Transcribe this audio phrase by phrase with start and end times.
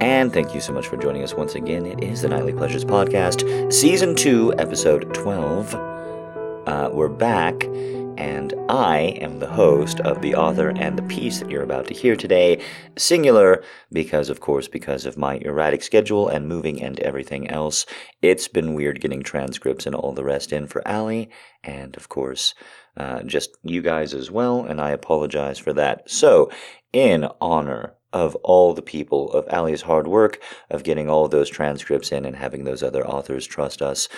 [0.00, 1.84] And thank you so much for joining us once again.
[1.84, 5.74] It is the Nightly Pleasures Podcast, Season 2, Episode 12.
[5.74, 7.64] Uh, we're back,
[8.16, 11.94] and I am the host of the author and the piece that you're about to
[11.94, 12.62] hear today,
[12.96, 17.84] singular, because, of course, because of my erratic schedule and moving and everything else.
[18.22, 21.28] It's been weird getting transcripts and all the rest in for Allie,
[21.62, 22.54] and, of course,
[22.96, 26.10] uh, just you guys as well, and I apologize for that.
[26.10, 26.50] So,
[26.90, 31.48] in honor of all the people of Ali's hard work of getting all of those
[31.48, 34.08] transcripts in and having those other authors trust us,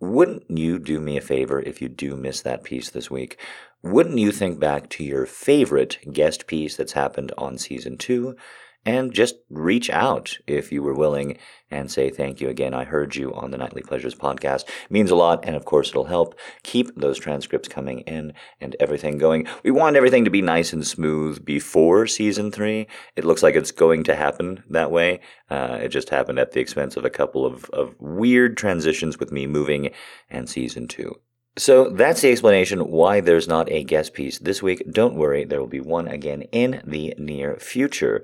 [0.00, 3.38] wouldn't you do me a favor if you do miss that piece this week?
[3.82, 8.36] Wouldn't you think back to your favorite guest piece that's happened on season two
[8.84, 11.38] and just reach out if you were willing
[11.70, 12.74] and say thank you again.
[12.74, 14.68] I heard you on the Nightly Pleasures podcast.
[14.68, 18.76] It means a lot, and of course, it'll help keep those transcripts coming in and
[18.78, 19.46] everything going.
[19.62, 22.86] We want everything to be nice and smooth before season three.
[23.16, 25.20] It looks like it's going to happen that way.
[25.48, 29.32] Uh, it just happened at the expense of a couple of, of weird transitions with
[29.32, 29.90] me moving
[30.28, 31.14] and season two.
[31.58, 34.90] So that's the explanation why there's not a guest piece this week.
[34.90, 38.22] Don't worry, there will be one again in the near future.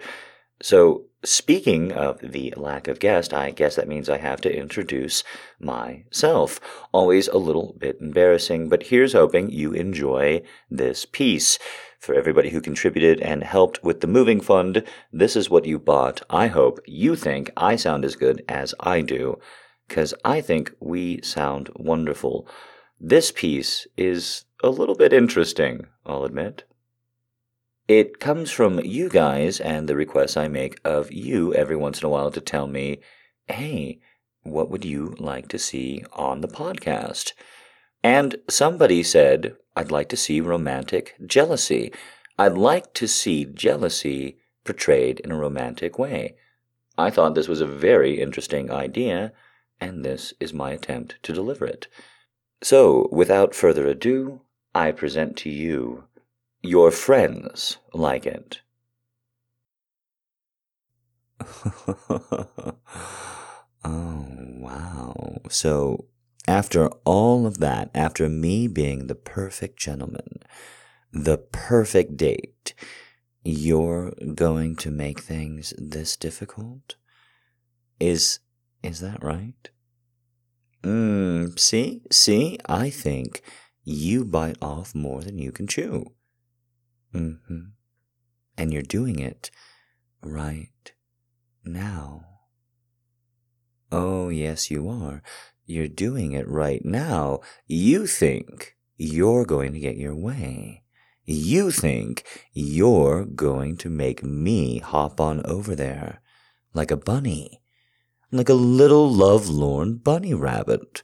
[0.60, 5.22] So, speaking of the lack of guest, I guess that means I have to introduce
[5.60, 6.60] myself.
[6.92, 11.58] Always a little bit embarrassing, but here's hoping you enjoy this piece.
[12.00, 16.22] For everybody who contributed and helped with the moving fund, this is what you bought.
[16.30, 19.38] I hope you think I sound as good as I do,
[19.88, 22.48] because I think we sound wonderful.
[23.00, 26.64] This piece is a little bit interesting, I'll admit.
[27.88, 32.06] It comes from you guys and the requests I make of you every once in
[32.06, 33.00] a while to tell me,
[33.46, 33.98] hey,
[34.42, 37.32] what would you like to see on the podcast?
[38.04, 41.90] And somebody said, I'd like to see romantic jealousy.
[42.38, 46.36] I'd like to see jealousy portrayed in a romantic way.
[46.98, 49.32] I thought this was a very interesting idea,
[49.80, 51.86] and this is my attempt to deliver it.
[52.62, 54.42] So, without further ado,
[54.74, 56.04] I present to you
[56.62, 58.60] your friends like it.
[63.84, 64.26] oh,
[64.58, 65.38] wow.
[65.48, 66.06] So,
[66.46, 70.40] after all of that, after me being the perfect gentleman,
[71.12, 72.74] the perfect date,
[73.44, 76.96] you're going to make things this difficult?
[78.00, 78.40] Is
[78.82, 79.70] is that right?
[80.82, 82.02] Mm, see?
[82.10, 82.58] See?
[82.66, 83.42] I think
[83.84, 86.12] you bite off more than you can chew.
[87.14, 87.60] Mm-hmm.
[88.56, 89.50] And you're doing it
[90.22, 90.92] right
[91.64, 92.24] now.
[93.90, 95.22] Oh, yes, you are.
[95.64, 97.40] You're doing it right now.
[97.66, 100.82] You think you're going to get your way.
[101.24, 106.20] You think you're going to make me hop on over there
[106.74, 107.60] like a bunny,
[108.32, 111.02] like a little lovelorn bunny rabbit.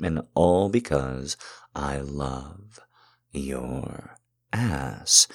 [0.00, 1.36] And all because
[1.74, 2.80] I love
[3.32, 4.16] your
[4.52, 5.28] ass.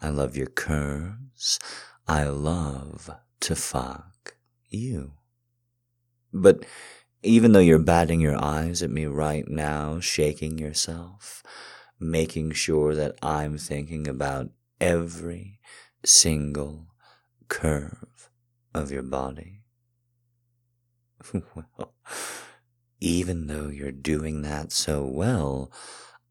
[0.00, 1.58] I love your curves.
[2.06, 4.36] I love to fuck
[4.68, 5.12] you.
[6.32, 6.64] But
[7.22, 11.42] even though you're batting your eyes at me right now, shaking yourself,
[11.98, 15.58] making sure that I'm thinking about every
[16.04, 16.88] single
[17.48, 18.30] curve
[18.74, 19.62] of your body.
[21.32, 21.94] well,
[23.00, 25.72] even though you're doing that so well,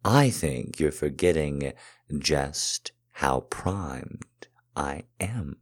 [0.03, 1.73] I think you're forgetting
[2.17, 5.57] just how primed I am.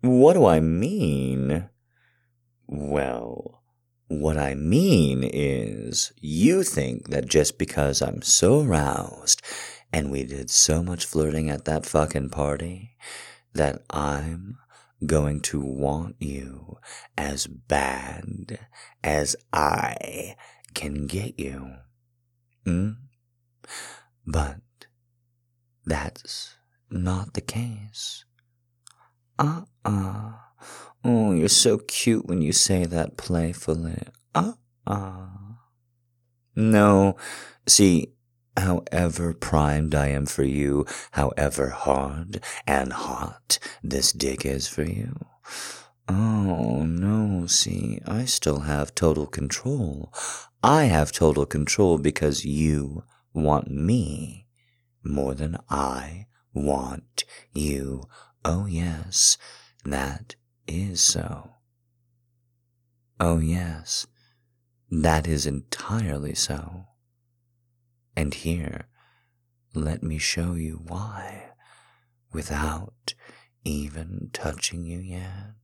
[0.00, 1.68] What do I mean?
[2.66, 3.62] Well,
[4.08, 9.42] what I mean is, you think that just because I'm so aroused
[9.92, 12.96] and we did so much flirting at that fucking party,
[13.52, 14.58] that I'm
[15.04, 16.78] going to want you
[17.18, 18.58] as bad
[19.02, 20.36] as I
[20.74, 21.74] can get you.
[22.66, 22.96] Mm?
[24.26, 24.60] But
[25.84, 26.56] that's
[26.90, 28.24] not the case.
[29.38, 30.32] Uh uh
[31.04, 34.02] Oh, you're so cute when you say that playfully.
[34.34, 34.52] Uh
[34.86, 35.26] uh
[36.54, 37.16] No,
[37.66, 38.12] see,
[38.56, 45.18] however primed I am for you, however hard and hot this dick is for you.
[46.08, 50.12] Oh, no, see, I still have total control.
[50.62, 54.46] I have total control because you want me
[55.02, 58.04] more than I want you.
[58.44, 59.38] Oh, yes,
[59.84, 60.36] that
[60.68, 61.50] is so.
[63.18, 64.06] Oh, yes,
[64.90, 66.86] that is entirely so.
[68.14, 68.86] And here,
[69.74, 71.50] let me show you why,
[72.32, 73.14] without
[73.64, 75.54] even touching you yet.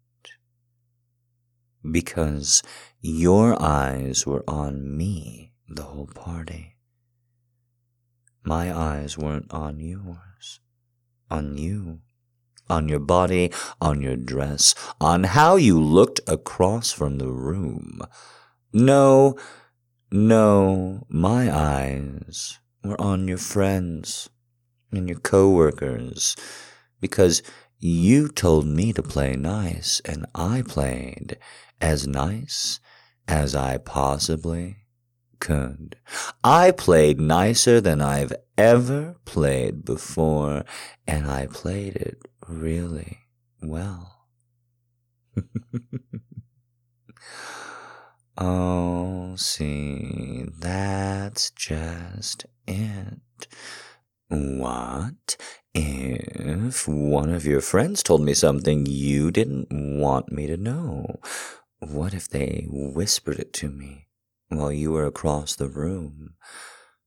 [1.90, 2.62] Because
[3.00, 6.76] your eyes were on me the whole party.
[8.44, 10.60] My eyes weren't on yours,
[11.30, 12.00] on you,
[12.68, 18.00] on your body, on your dress, on how you looked across from the room.
[18.72, 19.36] No,
[20.10, 24.30] no, my eyes were on your friends
[24.90, 26.36] and your coworkers
[27.00, 27.42] because
[27.78, 31.38] you told me to play nice and I played
[31.80, 32.80] as nice
[33.26, 34.78] as I possibly
[35.38, 35.96] could.
[36.42, 40.64] I played nicer than I've ever played before,
[41.06, 43.18] and I played it really
[43.62, 44.26] well.
[48.38, 53.46] oh, see, that's just it.
[54.28, 55.38] What
[55.72, 61.18] if one of your friends told me something you didn't want me to know?
[61.78, 64.08] What if they whispered it to me
[64.48, 66.34] while you were across the room?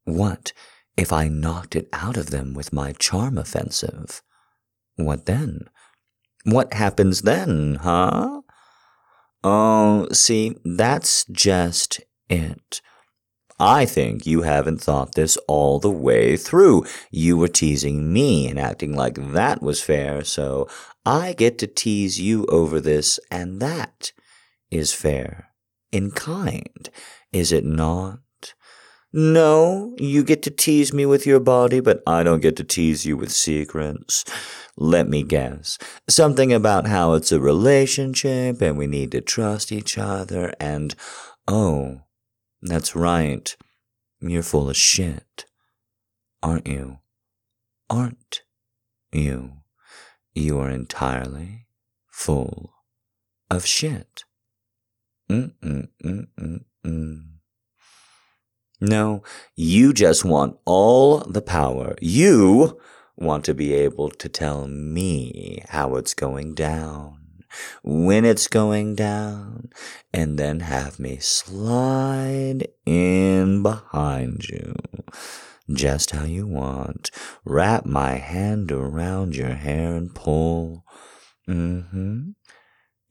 [0.04, 0.52] What
[0.98, 4.24] if I knocked it out of them with my charm offensive?
[4.96, 5.70] What then?
[6.44, 8.42] What happens then, huh?
[9.44, 12.82] Oh, see, that's just it.
[13.63, 16.84] I think you haven't thought this all the way through.
[17.12, 20.68] You were teasing me and acting like that was fair, so
[21.06, 24.13] I get to tease you over this, and that
[24.72, 25.50] is fair.
[25.92, 26.90] In kind,
[27.31, 28.22] is it not?
[29.13, 33.06] No, you get to tease me with your body, but I don't get to tease
[33.06, 34.25] you with secrets.
[34.75, 35.78] Let me guess.
[36.10, 40.96] Something about how it's a relationship and we need to trust each other and,
[41.48, 42.02] oh,
[42.62, 43.56] that's right.
[44.19, 45.46] You're full of shit.
[46.44, 47.00] Aren't you?
[47.90, 48.44] Aren't
[49.12, 49.54] you?
[50.34, 51.68] You are entirely
[52.08, 52.74] full
[53.50, 54.24] of shit.
[55.30, 57.24] Mm-mm-mm-mm-mm.
[58.84, 59.24] No,
[59.56, 61.96] you just want all the power.
[62.02, 62.80] You
[63.16, 67.21] want to be able to tell me how it's going down
[67.83, 69.69] when it's going down,
[70.13, 74.75] and then have me slide in behind you
[75.74, 77.12] just how you want.
[77.45, 80.86] Wrap my hand around your hair and pull.
[81.48, 82.31] Mm-hmm.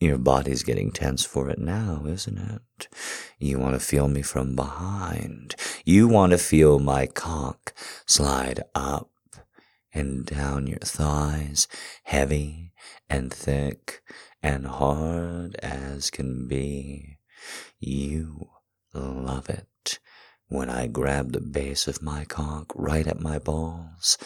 [0.00, 2.88] Your body's getting tense for it now, isn't it?
[3.38, 5.54] You want to feel me from behind.
[5.84, 7.74] You want to feel my cock
[8.06, 9.09] slide up
[9.92, 11.68] and down your thighs,
[12.04, 12.72] heavy
[13.08, 14.02] and thick
[14.42, 17.18] and hard as can be.
[17.78, 18.50] You
[18.94, 19.98] love it
[20.48, 24.18] when I grab the base of my cock right at my balls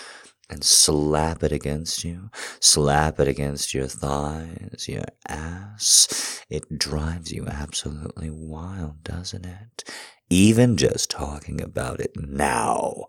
[0.50, 2.31] and slap it against you,
[2.61, 6.43] slap it against your thighs, your ass.
[6.50, 9.84] It drives you absolutely wild, doesn't it?
[10.31, 13.06] Even just talking about it now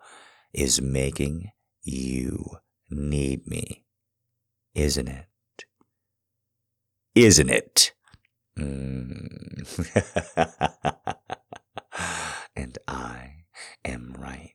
[0.53, 1.51] is making
[1.85, 2.57] you
[2.89, 3.85] need me,
[4.73, 5.25] isn't it?
[7.15, 7.93] isn't it?
[8.59, 9.65] Mm.
[12.55, 13.45] and I
[13.85, 14.51] am right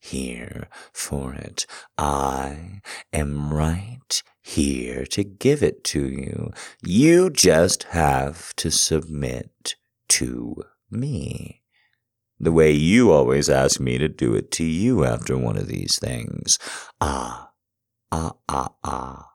[0.00, 1.66] here for it.
[1.98, 2.80] I
[3.12, 6.50] am right here to give it to you.
[6.82, 9.76] You just have to submit
[10.08, 11.62] to me.
[12.40, 15.98] The way you always ask me to do it to you after one of these
[15.98, 16.58] things.
[17.00, 17.50] Ah,
[18.12, 19.32] ah, ah, ah.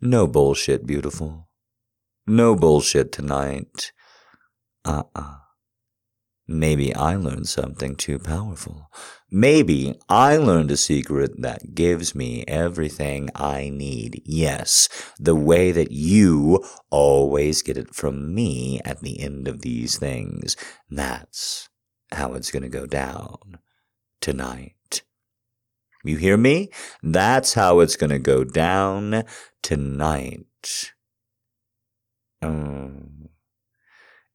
[0.00, 1.48] No bullshit, beautiful.
[2.26, 3.92] No bullshit tonight.
[4.84, 5.10] Uh-uh.
[5.14, 5.36] uh
[6.52, 8.90] Maybe I learned something too powerful.
[9.30, 14.20] Maybe I learned a secret that gives me everything I need.
[14.24, 19.96] Yes, the way that you always get it from me at the end of these
[19.96, 20.56] things.
[20.90, 21.68] That's
[22.12, 23.58] how it's going to go down
[24.20, 25.02] tonight.
[26.04, 26.70] You hear me?
[27.02, 29.24] That's how it's going to go down
[29.62, 30.92] tonight.
[32.42, 33.28] Um,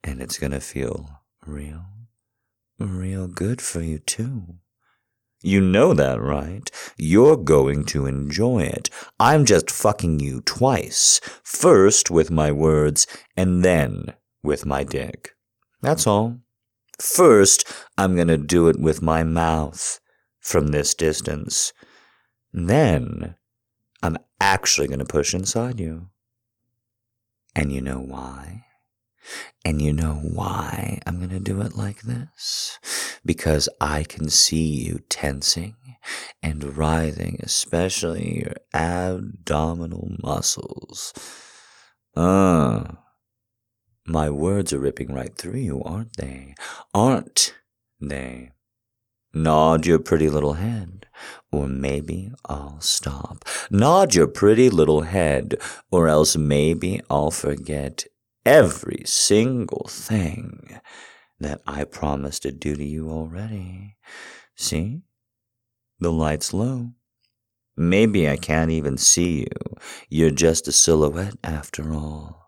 [0.04, 1.10] and it's gonna feel
[1.46, 1.86] real,
[2.78, 4.58] real good for you too.
[5.42, 6.70] You know that, right?
[6.98, 8.90] You're going to enjoy it.
[9.20, 11.20] I'm just fucking you twice.
[11.44, 13.06] First with my words,
[13.38, 15.36] and then with my dick.
[15.82, 16.40] That's all.
[17.00, 20.00] First, I'm gonna do it with my mouth
[20.40, 21.74] from this distance.
[22.54, 23.36] Then,
[24.02, 26.10] I'm actually gonna push inside you.
[27.56, 28.66] And you know why?
[29.64, 32.80] And you know why I'm going to do it like this?
[33.26, 35.76] Because I can see you tensing
[36.44, 41.14] and writhing, especially your abdominal muscles.
[42.16, 42.84] Uh,
[44.08, 46.54] My words are ripping right through you, aren't they?
[46.94, 47.56] Aren't
[48.00, 48.52] they?
[49.34, 51.08] Nod your pretty little head,
[51.52, 53.44] or maybe I'll stop.
[53.72, 55.56] Nod your pretty little head,
[55.92, 58.06] or else maybe I'll forget
[58.46, 60.80] every single thing
[61.40, 63.98] that I promised to do to you already.
[64.56, 65.02] See?
[66.00, 66.92] The light's low.
[67.76, 69.78] Maybe I can't even see you.
[70.10, 72.45] You're just a silhouette after all.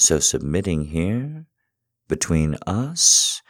[0.00, 1.44] So submitting here,
[2.08, 3.42] between us,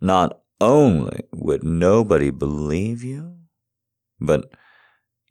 [0.00, 3.38] not only would nobody believe you,
[4.20, 4.54] but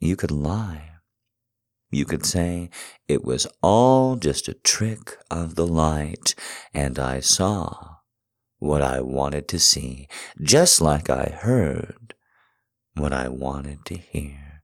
[0.01, 0.91] you could lie.
[1.91, 2.69] You could say
[3.07, 6.35] it was all just a trick of the light,
[6.73, 7.99] and I saw
[8.59, 10.09] what I wanted to see,
[10.41, 12.15] just like I heard
[12.95, 14.54] what I wanted to hear.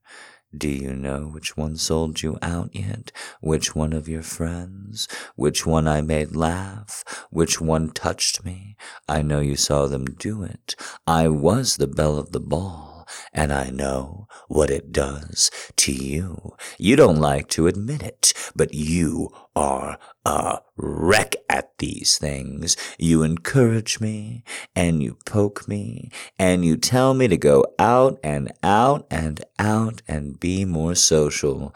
[0.56, 3.10] Do you know which one sold you out yet?
[3.40, 5.08] Which one of your friends?
[5.34, 7.02] Which one I made laugh?
[7.30, 8.76] Which one touched me?
[9.08, 10.76] I know you saw them do it.
[11.06, 12.91] I was the belle of the ball
[13.32, 16.56] and I know what it does to you.
[16.78, 22.76] You don't like to admit it, but you are a wreck at these things.
[22.98, 24.44] You encourage me,
[24.74, 30.02] and you poke me, and you tell me to go out and out and out
[30.08, 31.74] and be more social.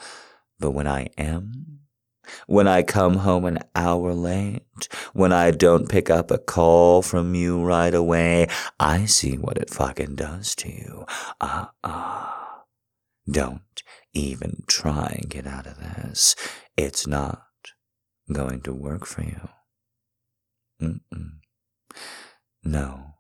[0.59, 1.76] But when I am,
[2.47, 7.35] when I come home an hour late, when I don't pick up a call from
[7.35, 11.05] you right away, I see what it fucking does to you.
[11.41, 12.33] Ah, uh, ah.
[12.33, 12.37] Uh,
[13.31, 16.37] don't even try and get out of this.
[16.77, 17.43] It's not
[18.33, 19.49] going to work for you.
[20.81, 21.39] Mm-mm.
[22.63, 23.15] No,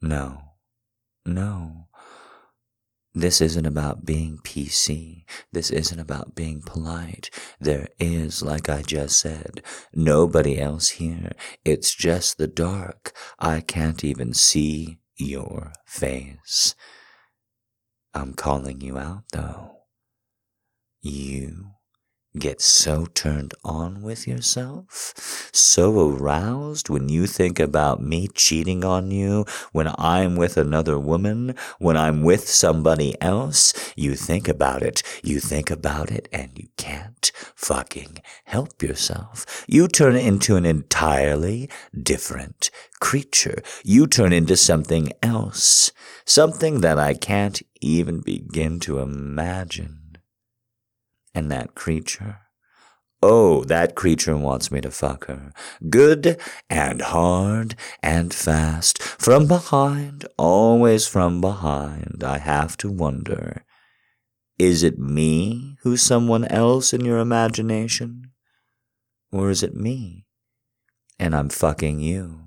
[0.00, 0.42] no,
[1.24, 1.88] no.
[3.16, 5.24] This isn't about being PC.
[5.52, 7.30] This isn't about being polite.
[7.60, 9.62] There is, like I just said,
[9.94, 11.30] nobody else here.
[11.64, 13.12] It's just the dark.
[13.38, 16.74] I can't even see your face.
[18.12, 19.76] I'm calling you out, though.
[21.00, 21.66] You
[22.38, 25.14] get so turned on with yourself,
[25.52, 31.54] so aroused when you think about me cheating on you, when I'm with another woman,
[31.78, 36.68] when I'm with somebody else, you think about it, you think about it, and you
[36.76, 39.64] can't fucking help yourself.
[39.68, 43.62] You turn into an entirely different creature.
[43.84, 45.92] You turn into something else,
[46.24, 50.03] something that I can't even begin to imagine.
[51.34, 52.38] And that creature,
[53.22, 55.52] oh, that creature wants me to fuck her.
[55.90, 56.38] Good
[56.70, 59.02] and hard and fast.
[59.02, 63.64] From behind, always from behind, I have to wonder,
[64.58, 68.30] is it me who's someone else in your imagination?
[69.32, 70.26] Or is it me?
[71.18, 72.44] And I'm fucking you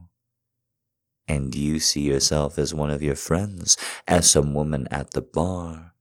[1.28, 3.78] and you see yourself as one of your friends,
[4.08, 5.94] as some woman at the bar,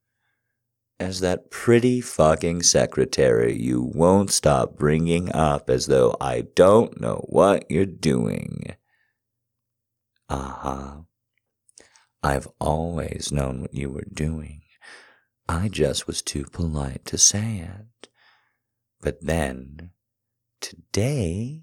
[0.99, 7.25] as that pretty fucking secretary you won't stop bringing up as though I don't know
[7.29, 8.75] what you're doing.
[10.29, 11.03] Uh-huh.
[12.23, 14.63] I've always known what you were doing.
[15.49, 18.09] I just was too polite to say it.
[19.01, 19.91] But then,
[20.61, 21.63] today,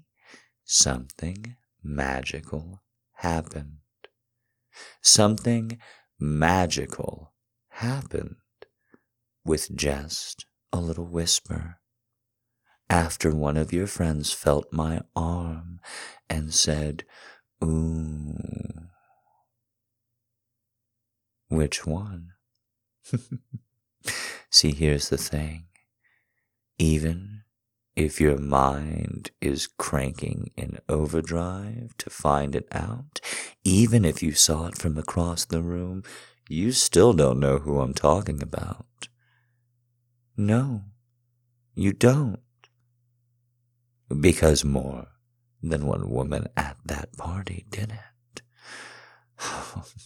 [0.64, 2.82] something magical
[3.16, 3.78] happened.
[5.02, 5.78] Something
[6.18, 7.34] magical
[7.68, 8.36] happened
[9.44, 11.78] with just a little whisper.
[12.90, 15.80] After one of your friends felt my arm
[16.28, 17.04] and said,
[17.62, 18.36] Ooh.
[21.48, 22.32] Which one?
[24.50, 25.66] See, here's the thing.
[26.78, 27.42] Even
[27.96, 33.20] if your mind is cranking in overdrive to find it out,
[33.62, 36.02] even if you saw it from across the room,
[36.48, 38.86] you still don't know who I'm talking about.
[40.36, 40.82] No,
[41.74, 42.40] you don't.
[44.20, 45.06] Because more
[45.62, 48.42] than one woman at that party did it.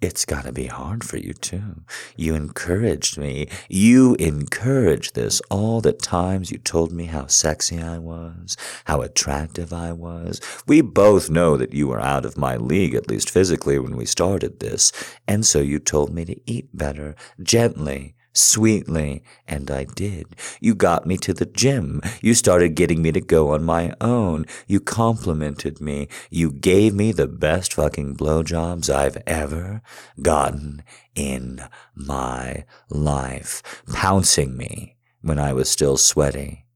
[0.00, 1.82] It's gotta be hard for you too.
[2.16, 3.48] You encouraged me.
[3.68, 9.74] You encouraged this all the times you told me how sexy I was, how attractive
[9.74, 10.40] I was.
[10.66, 14.06] We both know that you were out of my league, at least physically, when we
[14.06, 14.90] started this,
[15.28, 20.36] and so you told me to eat better, gently, sweetly, and I did.
[20.60, 22.00] You got me to the gym.
[22.22, 24.46] You started getting me to go on my own.
[24.66, 26.08] You complimented me.
[26.30, 29.82] You gave me the best fucking blowjobs I've ever
[30.22, 30.82] gotten
[31.14, 31.62] in
[31.94, 36.66] my life, pouncing me when I was still sweaty.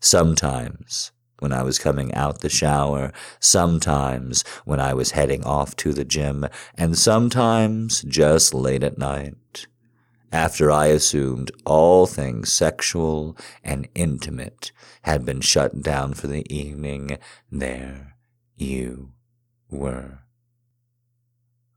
[0.00, 5.92] Sometimes when I was coming out the shower, sometimes when I was heading off to
[5.92, 9.66] the gym, and sometimes just late at night.
[10.32, 14.72] After I assumed all things sexual and intimate
[15.02, 17.18] had been shut down for the evening,
[17.50, 18.16] there
[18.56, 19.12] you
[19.70, 20.20] were.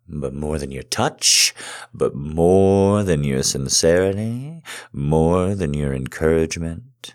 [0.07, 1.53] But more than your touch,
[1.93, 4.62] but more than your sincerity,
[4.93, 7.13] more than your encouragement,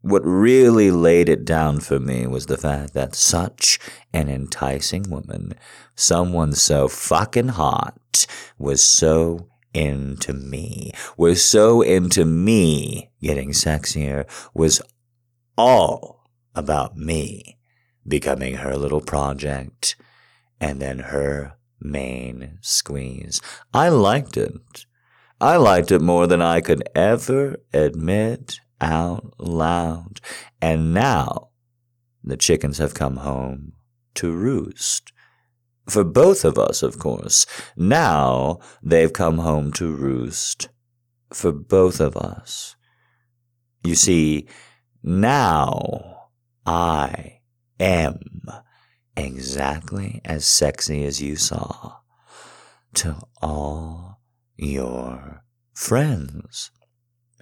[0.00, 3.78] what really laid it down for me was the fact that such
[4.12, 5.54] an enticing woman,
[5.94, 8.26] someone so fucking hot,
[8.58, 14.80] was so into me, was so into me getting sexier, was
[15.56, 17.58] all about me
[18.06, 19.96] becoming her little project
[20.60, 23.40] and then her main squeeze.
[23.72, 24.86] I liked it.
[25.40, 30.20] I liked it more than I could ever admit out loud.
[30.60, 31.48] And now
[32.22, 33.72] the chickens have come home
[34.14, 35.12] to roost.
[35.86, 37.46] For both of us, of course.
[37.76, 40.68] Now they've come home to roost.
[41.32, 42.76] For both of us.
[43.82, 44.48] You see,
[45.02, 46.28] now
[46.64, 47.40] I
[47.78, 48.20] am
[49.16, 51.98] exactly as sexy as you saw
[52.94, 54.20] to all
[54.56, 56.70] your friends.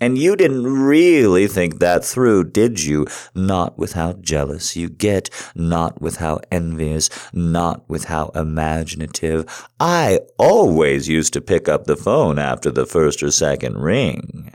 [0.02, 3.06] And you didn't really think that through, did you?
[3.36, 9.68] Not with how jealous you get, not with how envious, not with how imaginative.
[9.78, 14.52] I always used to pick up the phone after the first or second ring.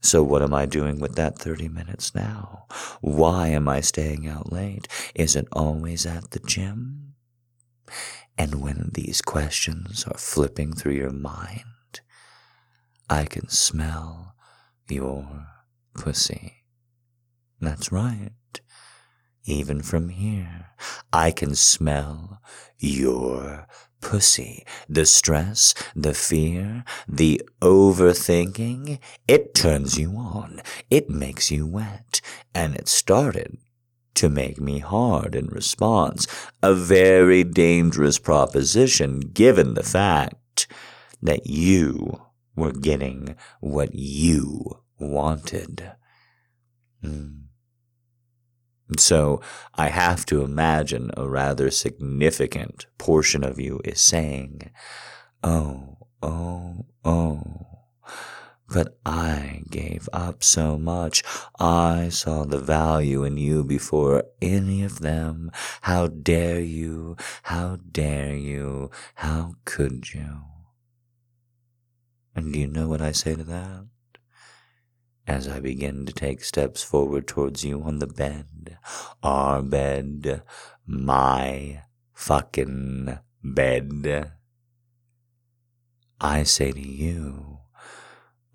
[0.00, 2.66] So what am I doing with that 30 minutes now?
[3.00, 4.88] Why am I staying out late?
[5.14, 7.14] Is it always at the gym?
[8.36, 12.00] And when these questions are flipping through your mind,
[13.08, 14.31] I can smell
[14.92, 15.46] your
[15.94, 16.64] pussy.
[17.60, 18.30] That's right.
[19.44, 20.66] Even from here,
[21.12, 22.40] I can smell
[22.78, 23.66] your
[24.00, 24.64] pussy.
[24.88, 30.60] The stress, the fear, the overthinking, it turns you on.
[30.90, 32.20] It makes you wet.
[32.54, 33.58] And it started
[34.14, 36.26] to make me hard in response.
[36.62, 40.68] A very dangerous proposition given the fact
[41.22, 42.20] that you
[42.54, 45.92] were getting what you wanted.
[47.04, 47.42] Mm.
[48.98, 49.40] So
[49.74, 54.70] I have to imagine a rather significant portion of you is saying,
[55.42, 57.42] Oh, oh, oh.
[58.68, 61.22] But I gave up so much.
[61.58, 65.50] I saw the value in you before any of them.
[65.82, 67.16] How dare you?
[67.42, 68.90] How dare you?
[69.16, 70.42] How could you?
[72.34, 73.91] And do you know what I say to that?
[75.26, 78.78] As I begin to take steps forward towards you on the bed,
[79.22, 80.42] our bed,
[80.84, 81.82] my
[82.12, 84.32] fucking bed,
[86.20, 87.58] I say to you,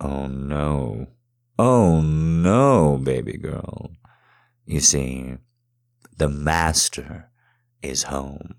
[0.02, 1.08] oh no,
[1.58, 3.92] oh no, baby girl.
[4.66, 5.36] You see,
[6.18, 7.30] the master
[7.82, 8.56] is home.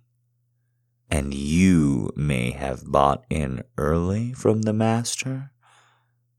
[1.11, 5.53] And you may have bought in early from the master,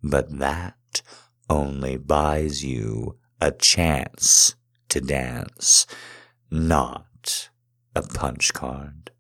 [0.04, 1.02] but that
[1.50, 4.56] only buys you a chance
[4.90, 5.88] to dance,
[6.52, 7.50] not
[7.96, 9.12] a punch card.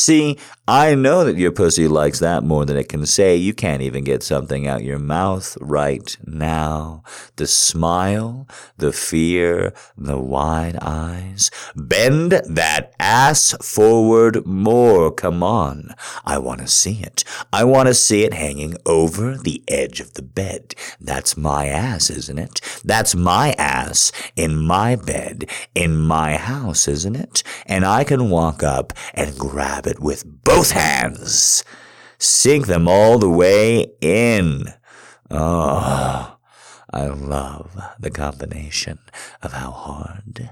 [0.00, 3.36] See, I know that your pussy likes that more than it can say.
[3.36, 7.02] You can't even get something out your mouth right now.
[7.36, 11.50] The smile, the fear, the wide eyes.
[11.76, 15.12] Bend that ass forward more.
[15.12, 15.90] Come on.
[16.24, 17.22] I want to see it.
[17.52, 20.74] I want to see it hanging over the edge of the bed.
[20.98, 22.62] That's my ass, isn't it?
[22.82, 27.42] That's my ass in my bed, in my house, isn't it?
[27.66, 31.64] And I can walk up and grab it it with both hands.
[32.18, 34.64] Sink them all the way in.
[35.30, 36.36] Oh,
[36.92, 38.98] I love the combination
[39.42, 40.50] of how hard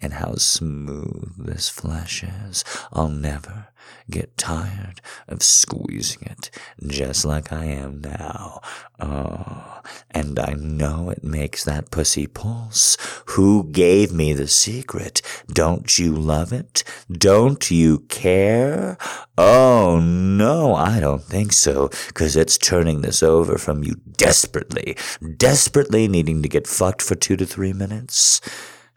[0.00, 2.64] and how smooth this flesh is.
[2.92, 3.68] I'll never
[4.10, 6.50] get tired of squeezing it
[6.86, 8.60] just like I am now.
[9.00, 12.96] Oh, and I know it makes that pussy pulse.
[13.30, 15.22] Who gave me the secret?
[15.48, 16.84] Don't you love it?
[17.10, 18.96] Don't you care?
[19.36, 24.96] Oh, no, I don't think so, because it's turning this over from you desperately,
[25.36, 28.40] desperately needing to get fucked for two to three minutes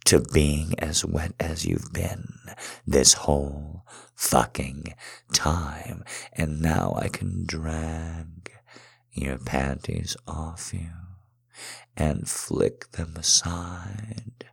[0.06, 2.28] to being as wet as you've been
[2.86, 3.85] this whole
[4.16, 4.94] fucking
[5.34, 6.04] time.
[6.34, 8.52] And now I can drag
[9.12, 10.90] your panties off you
[11.96, 14.46] and flick them aside.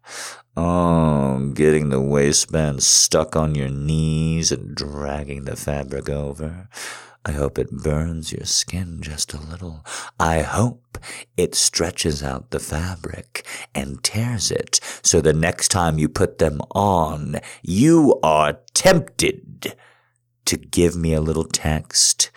[0.57, 6.69] Oh, getting the waistband stuck on your knees and dragging the fabric over.
[7.25, 9.85] I hope it burns your skin just a little.
[10.19, 10.99] I hope
[11.37, 16.61] it stretches out the fabric and tears it so the next time you put them
[16.73, 19.77] on, you are tempted
[20.47, 22.31] to give me a little text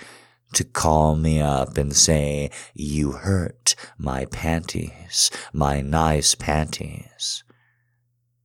[0.53, 7.43] to call me up and say, You hurt my panties, my nice panties.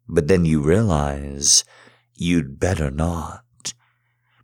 [0.09, 1.65] But then you realize
[2.15, 3.45] you'd better not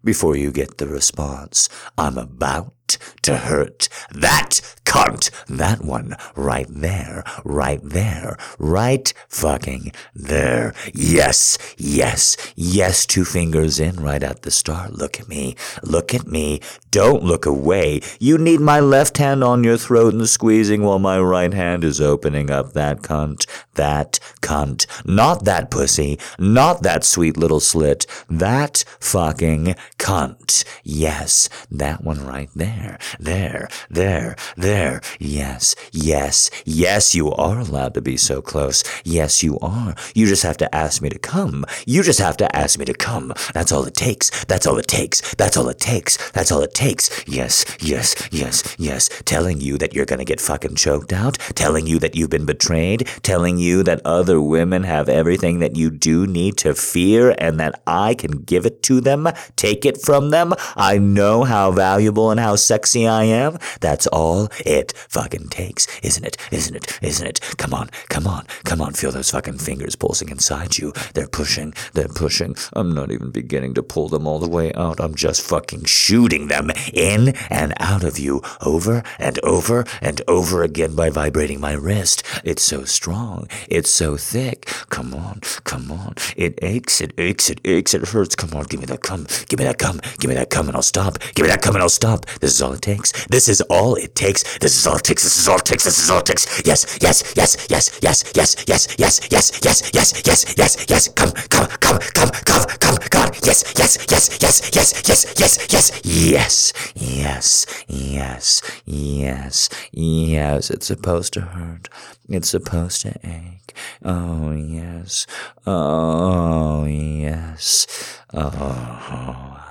[0.07, 2.76] before you get the response, I'm about
[3.23, 5.31] to hurt that cunt.
[5.47, 10.75] That one right there, right there, right fucking there.
[10.95, 14.93] Yes, yes, yes, two fingers in right at the start.
[14.93, 16.61] Look at me, look at me.
[16.91, 18.01] Don't look away.
[18.19, 22.01] You need my left hand on your throat and squeezing while my right hand is
[22.01, 24.87] opening up that cunt, that cunt.
[25.05, 30.65] Not that pussy, not that sweet little slit, that fucking cunt.
[30.85, 34.37] Yes, that one right there, there, there, there.
[34.57, 35.01] there.
[35.19, 38.85] Yes, yes, yes, you are allowed to be so close.
[39.05, 39.95] Yes, you are.
[40.15, 41.65] You just have to ask me to come.
[41.87, 43.33] You just have to ask me to come.
[43.55, 44.45] That's all it takes.
[44.45, 45.35] That's all it takes.
[45.35, 46.31] That's all it takes.
[46.33, 47.25] That's all it takes.
[47.27, 49.09] Yes, yes, yes, yes.
[49.25, 51.39] Telling you that you're gonna get fucking choked out.
[51.55, 53.07] Telling you that you've been betrayed.
[53.23, 57.81] Telling you that other women have everything that you do need to fear and that
[57.87, 60.55] I can give it to them, take it from them.
[60.77, 63.59] I know how valuable and how sexy I am.
[63.81, 66.37] That's all it fucking takes, isn't it?
[66.51, 66.99] Isn't it?
[67.01, 67.41] Isn't it?
[67.57, 68.93] Come on, come on, come on.
[68.93, 70.93] Feel those fucking fingers pulsing inside you.
[71.15, 72.57] They're pushing, they're pushing.
[72.73, 75.01] I'm not even beginning to pull them all the way out.
[75.01, 80.63] I'm just fucking shooting them in and out of you over and over and over
[80.63, 82.23] again by vibrating my wrist.
[82.45, 83.49] It's so strong.
[83.69, 84.67] It's so thick.
[84.91, 86.15] Come on, come on.
[86.37, 88.35] It aches, it aches, it aches, it hurts.
[88.35, 89.27] Come on, give me that cum.
[89.49, 90.01] Give me that cum.
[90.19, 91.19] Give me that cum and I'll stop.
[91.35, 92.27] Give me that cum and I'll stop.
[92.41, 93.27] This is all it takes.
[93.27, 94.59] This is all it takes.
[94.59, 95.23] This is all it takes.
[95.25, 95.85] This is all it takes.
[95.85, 96.67] This is all it takes.
[96.67, 101.09] Yes, yes, yes, yes, yes, yes, yes, yes, yes, yes, yes, yes, yes, yes.
[101.09, 103.31] Come, come, come, come, come, come, come.
[103.45, 106.47] Yes, yes, yes, yes, yes, yes, yes, yes, yes,
[106.95, 110.71] yes, yes, yes, yes.
[110.71, 111.89] It's supposed to hurt.
[112.29, 113.75] It's supposed to ache.
[114.05, 115.27] Oh, yes.
[115.67, 117.87] Oh, yes.
[118.33, 119.63] Oh,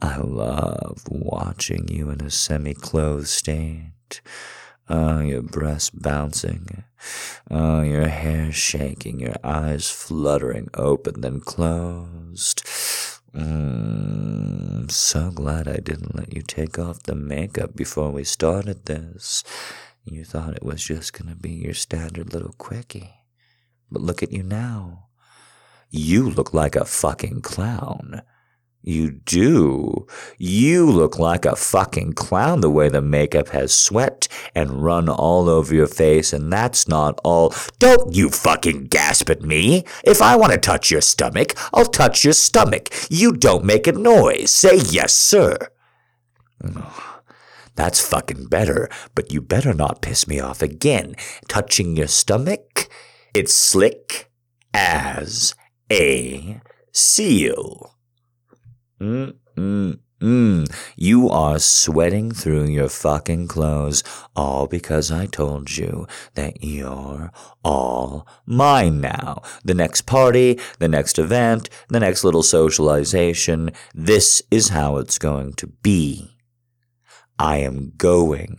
[0.00, 4.20] I love watching you in a semi closed state.
[4.88, 6.84] Oh, your breast bouncing.
[7.50, 12.62] Oh, your hair shaking, your eyes fluttering open then closed.
[13.34, 18.84] Mm, I'm so glad I didn't let you take off the makeup before we started
[18.84, 19.42] this.
[20.04, 23.14] You thought it was just gonna be your standard little quickie.
[23.90, 25.06] But look at you now.
[25.90, 28.22] You look like a fucking clown.
[28.86, 30.06] You do.
[30.36, 35.48] You look like a fucking clown the way the makeup has sweat and run all
[35.48, 37.54] over your face, and that's not all.
[37.78, 39.84] Don't you fucking gasp at me.
[40.04, 42.90] If I want to touch your stomach, I'll touch your stomach.
[43.08, 44.52] You don't make a noise.
[44.52, 45.56] Say yes, sir.
[47.76, 51.16] That's fucking better, but you better not piss me off again.
[51.48, 52.88] Touching your stomach?
[53.34, 54.30] It's slick
[54.72, 55.56] as
[55.90, 56.60] a
[56.92, 57.94] seal.
[59.04, 60.82] Mm, mm, mm.
[60.96, 64.02] You are sweating through your fucking clothes,
[64.34, 67.30] all because I told you that you're
[67.62, 69.42] all mine now.
[69.62, 75.52] The next party, the next event, the next little socialization, this is how it's going
[75.54, 76.38] to be.
[77.38, 78.58] I am going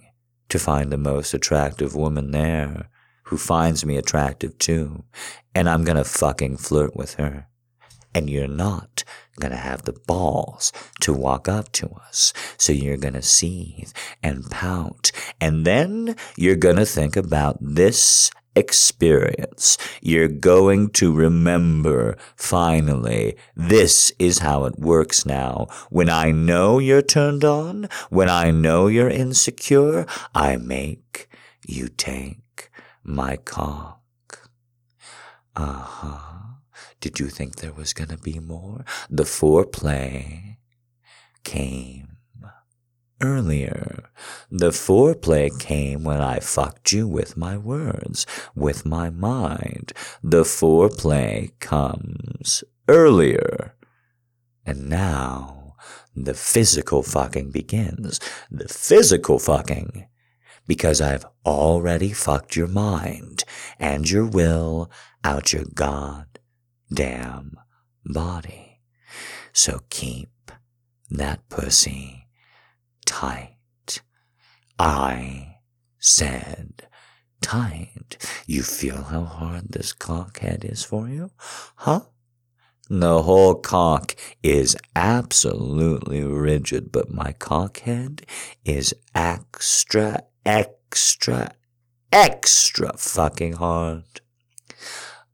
[0.49, 2.91] to find the most attractive woman there
[3.23, 5.05] who finds me attractive too,
[5.55, 7.47] and I'm gonna fucking flirt with her.
[8.15, 9.03] And you're not
[9.39, 12.33] gonna have the balls to walk up to us.
[12.57, 13.91] So you're gonna seethe
[14.23, 15.11] and pout.
[15.39, 19.77] And then you're gonna think about this experience.
[20.01, 25.67] You're going to remember, finally, this is how it works now.
[25.89, 31.27] When I know you're turned on, when I know you're insecure, I make
[31.67, 32.71] you take
[33.03, 33.99] my cock.
[35.55, 36.34] Uh huh.
[37.05, 38.83] Did you think there was going to be more?
[39.11, 40.57] The foreplay
[41.43, 42.17] came
[43.21, 44.09] earlier.
[44.49, 49.93] The foreplay came when I fucked you with my words, with my mind.
[50.23, 53.75] The foreplay comes earlier.
[54.65, 55.75] And now
[56.15, 58.19] the physical fucking begins.
[58.49, 60.07] The physical fucking
[60.65, 63.43] because I've already fucked your mind
[63.79, 64.89] and your will
[65.23, 65.65] out your
[66.89, 67.57] goddamn
[68.05, 68.81] body.
[69.53, 70.51] So keep
[71.09, 72.27] that pussy
[73.05, 73.57] tight.
[74.77, 75.57] I
[75.99, 76.87] said
[77.41, 78.17] tight.
[78.45, 81.31] You feel how hard this cockhead is for you?
[81.77, 82.01] Huh?
[82.89, 88.25] The whole cock is absolutely rigid, but my cockhead
[88.63, 91.51] is extra, extra,
[92.11, 94.21] extra fucking hard.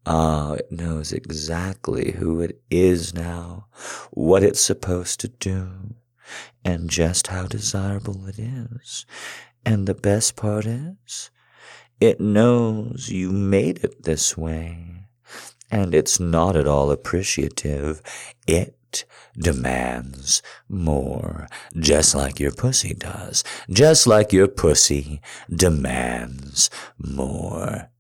[0.06, 3.68] Ah, it knows exactly who it is now,
[4.12, 5.96] what it's supposed to do,
[6.66, 9.06] and just how desirable it is.
[9.66, 11.30] And the best part is,
[12.00, 15.02] it knows you made it this way
[15.72, 18.02] and it's not at all appreciative.
[18.46, 19.06] It
[19.38, 21.48] demands more,
[21.80, 27.91] just like your pussy does, just like your pussy demands more.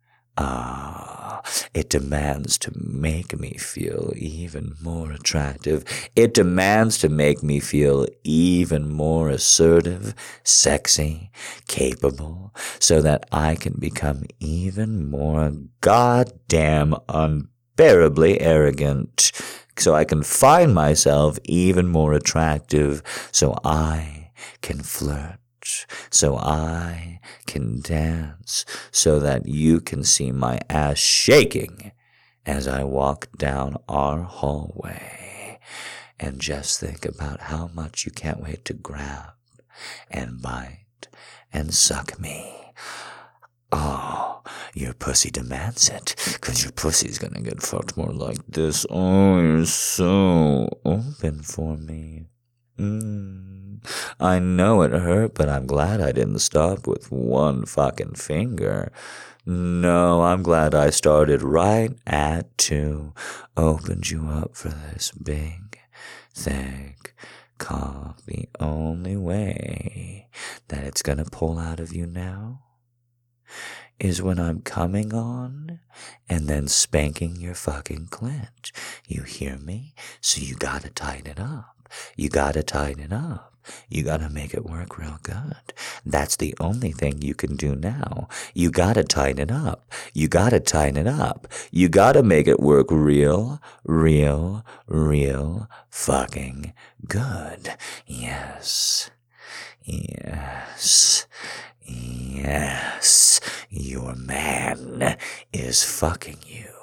[0.43, 5.83] Ah, it demands to make me feel even more attractive.
[6.15, 11.29] It demands to make me feel even more assertive, sexy,
[11.67, 17.49] capable, so that I can become even more goddamn un
[17.81, 19.31] unbearably arrogant,
[19.77, 23.01] so I can find myself even more attractive,
[23.31, 24.29] so I
[24.61, 25.39] can flirt,
[26.09, 31.91] so I can dance, so that you can see my ass shaking
[32.45, 35.59] as I walk down our hallway.
[36.19, 39.31] And just think about how much you can't wait to grab
[40.09, 41.07] and bite
[41.51, 42.73] and suck me.
[43.71, 48.85] Oh, your pussy demands it, cause your pussy's gonna get fucked more like this.
[48.89, 52.27] Oh, you're so open for me.
[52.77, 53.85] Mm.
[54.19, 58.91] I know it hurt, but I'm glad I didn't stop with one fucking finger.
[59.45, 63.13] No, I'm glad I started right at two.
[63.57, 65.79] Opened you up for this big,
[66.33, 67.15] thick
[67.57, 68.21] cock.
[68.25, 70.29] The only way
[70.67, 72.61] that it's gonna pull out of you now
[73.99, 75.79] is when I'm coming on
[76.29, 78.71] and then spanking your fucking clit.
[79.07, 79.93] You hear me?
[80.21, 81.80] So you gotta tighten up.
[82.15, 83.53] You gotta tighten it up.
[83.89, 85.73] You gotta make it work real good.
[86.05, 88.27] That's the only thing you can do now.
[88.53, 89.91] You gotta tighten it up.
[90.13, 91.47] You gotta tighten it up.
[91.71, 96.73] You gotta make it work real, real, real fucking
[97.07, 97.75] good.
[98.07, 99.11] Yes.
[99.83, 101.27] Yes.
[101.93, 105.17] Yes, your man
[105.51, 106.80] is fucking you.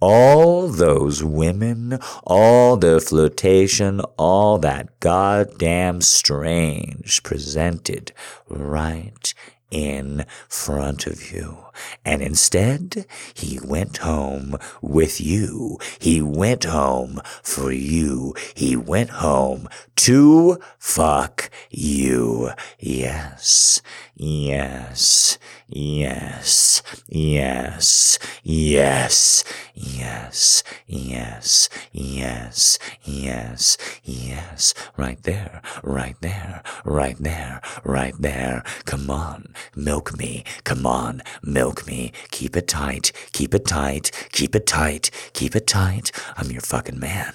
[0.00, 8.12] All those women, all the flirtation, all that goddamn strange presented
[8.48, 9.34] right
[9.70, 11.63] in front of you.
[12.04, 15.78] And instead, he went home with you.
[15.98, 18.34] He went home for you.
[18.54, 22.50] He went home to fuck you.
[22.78, 23.80] Yes,
[24.14, 29.42] yes, yes, yes, yes,
[29.74, 34.74] yes, yes, yes, yes, yes.
[34.96, 38.62] Right there, right there, right there, right there.
[38.84, 40.44] Come on, milk me.
[40.64, 42.12] Come on, milk me.
[42.30, 46.12] Keep it tight, keep it tight, keep it tight, keep it tight.
[46.36, 47.32] I'm your fucking man.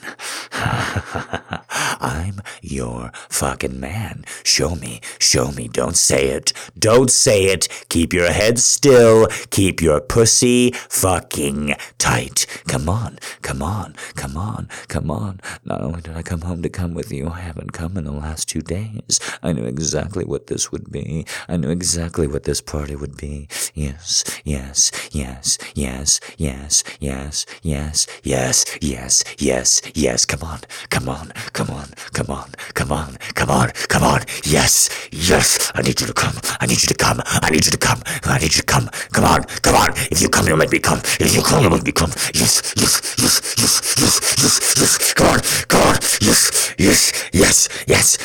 [0.52, 4.26] I'm your fucking man.
[4.44, 5.68] Show me, show me.
[5.68, 6.54] Don't say it.
[6.78, 7.68] Don't say it.
[7.90, 9.28] Keep your head still.
[9.50, 12.46] Keep your pussy fucking tight.
[12.68, 15.40] Come on, come on, come on, come on.
[15.66, 18.12] Not only did I come home to come with you, I haven't come in the
[18.12, 19.20] last two days.
[19.42, 21.26] I knew exactly what this would be.
[21.48, 23.48] I knew exactly what this party would be.
[23.74, 30.26] Yes, yes, yes, yes, yes, yes, yes, yes, yes, yes, yes.
[30.26, 34.22] Come on, come on, come on, come on, come on, come on, come on.
[34.44, 35.72] Yes, yes.
[35.76, 36.36] I need you to come.
[36.60, 37.22] I need you to come.
[37.26, 38.02] I need you to come.
[38.24, 38.90] I need you to come.
[39.12, 39.90] Come on, come on.
[40.12, 41.00] If you come, you'll make me come.
[41.20, 42.12] If you come, you'll make me come.
[42.34, 45.14] Yes, yes, yes, yes, yes, yes, yes.
[45.14, 45.96] Come on, come on.
[46.22, 48.18] Yes, yes, yes, yes.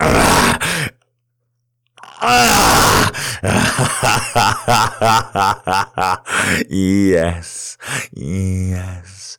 [0.00, 0.95] Ah.
[2.18, 3.12] Ah!
[6.68, 7.76] yes,
[8.14, 9.38] yes.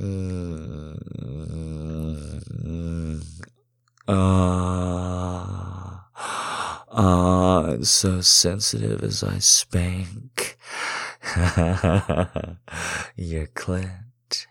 [0.00, 1.02] Mm.
[4.08, 6.06] Ah,
[6.90, 10.58] ah, so sensitive as I spank
[13.16, 14.46] your clit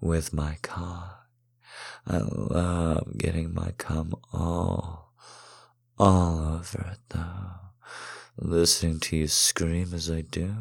[0.00, 1.26] with my cock.
[2.06, 5.07] I love getting my cum all
[5.98, 7.50] all over it, though,
[8.36, 10.54] listening to you scream as I do.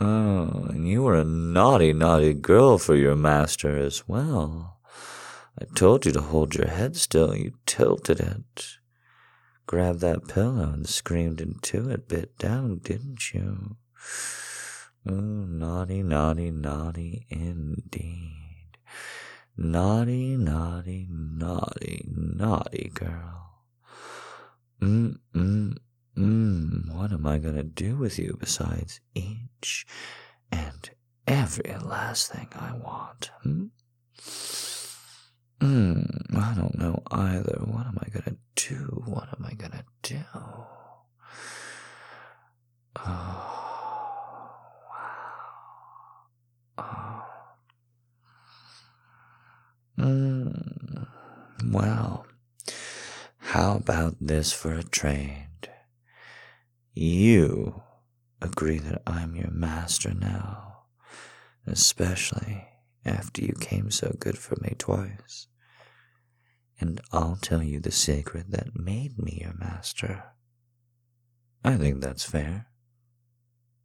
[0.00, 4.78] Oh, and you were a naughty, naughty girl for your master as well.
[5.60, 8.78] I told you to hold your head still, you tilted it.
[9.66, 13.76] Grabbed that pillow and screamed into it, bit down, didn't you?
[15.06, 18.78] Oh, naughty, naughty, naughty indeed.
[19.56, 23.39] Naughty, naughty, naughty, naughty girl.
[24.80, 25.76] Mm, mm,
[26.16, 26.94] mm.
[26.94, 29.86] What am I going to do with you besides each
[30.50, 30.90] and
[31.26, 33.30] every last thing I want?
[33.42, 33.66] Hmm?
[35.60, 37.58] Mm, I don't know either.
[37.66, 38.36] What am I going to
[38.68, 39.02] do?
[39.04, 40.20] What am I going to do?
[40.34, 40.66] Oh.
[42.96, 43.60] wow.
[49.98, 51.06] Mm,
[51.70, 52.24] well,
[53.80, 55.70] about this for a trade?
[56.92, 57.82] You
[58.42, 60.82] agree that I'm your master now,
[61.66, 62.68] especially
[63.06, 65.46] after you came so good for me twice.
[66.78, 70.24] And I'll tell you the secret that made me your master.
[71.64, 72.66] I think that's fair.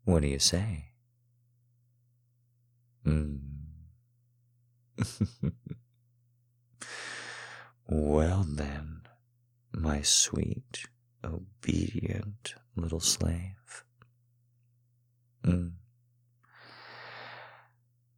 [0.03, 0.89] What do you say?
[3.05, 3.37] Hmm.
[7.87, 9.01] Well, then,
[9.77, 10.85] my sweet,
[11.23, 13.83] obedient little slave.
[15.43, 15.73] Mm.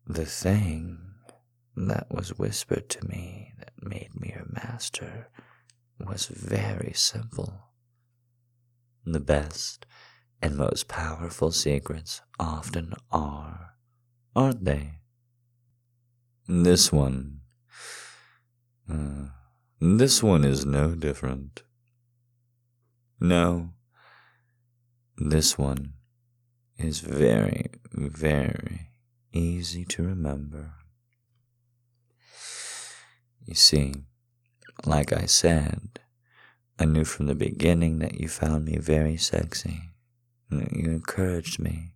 [0.06, 1.00] The thing
[1.76, 5.30] that was whispered to me that made me your master
[6.00, 7.72] was very simple.
[9.06, 9.86] The best
[10.42, 13.76] and most powerful secrets often are,
[14.36, 15.00] aren't they?
[16.48, 17.42] This one.
[18.90, 19.28] Uh,
[19.80, 21.64] this one is no different.
[23.20, 23.74] No,
[25.18, 25.94] this one
[26.78, 28.90] is very, very
[29.34, 30.74] easy to remember.
[33.46, 33.94] You see,
[34.86, 36.00] like I said,
[36.80, 39.92] I knew from the beginning that you found me very sexy.
[40.52, 41.94] You encouraged me.